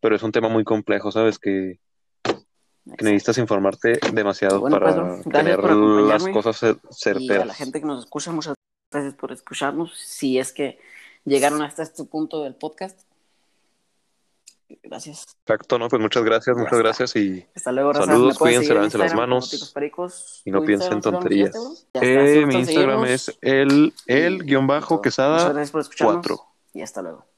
[0.00, 1.38] pero es un tema muy complejo, ¿sabes?
[1.38, 1.78] Que,
[2.24, 5.70] que necesitas informarte demasiado Bueno, para Pedro, tener por
[6.02, 7.46] las cosas cer- Y a certeras.
[7.46, 8.54] la gente que nos escucha, muchas
[8.90, 9.96] gracias por escucharnos.
[9.96, 10.80] Si es que
[11.24, 13.00] llegaron hasta este punto del podcast,
[14.82, 15.26] gracias.
[15.46, 15.88] Exacto, ¿no?
[15.88, 18.06] Pues muchas gracias, muchas gracias y Hasta luego, raza.
[18.06, 19.74] Saludos, cuídense, lávense las manos
[20.44, 21.54] y no ¿Tu piensen tonterías.
[21.94, 26.40] Eh, mi Instagram es el, el guion bajo quesada Muchas gracias por escucharnos 4.
[26.74, 27.31] y hasta luego.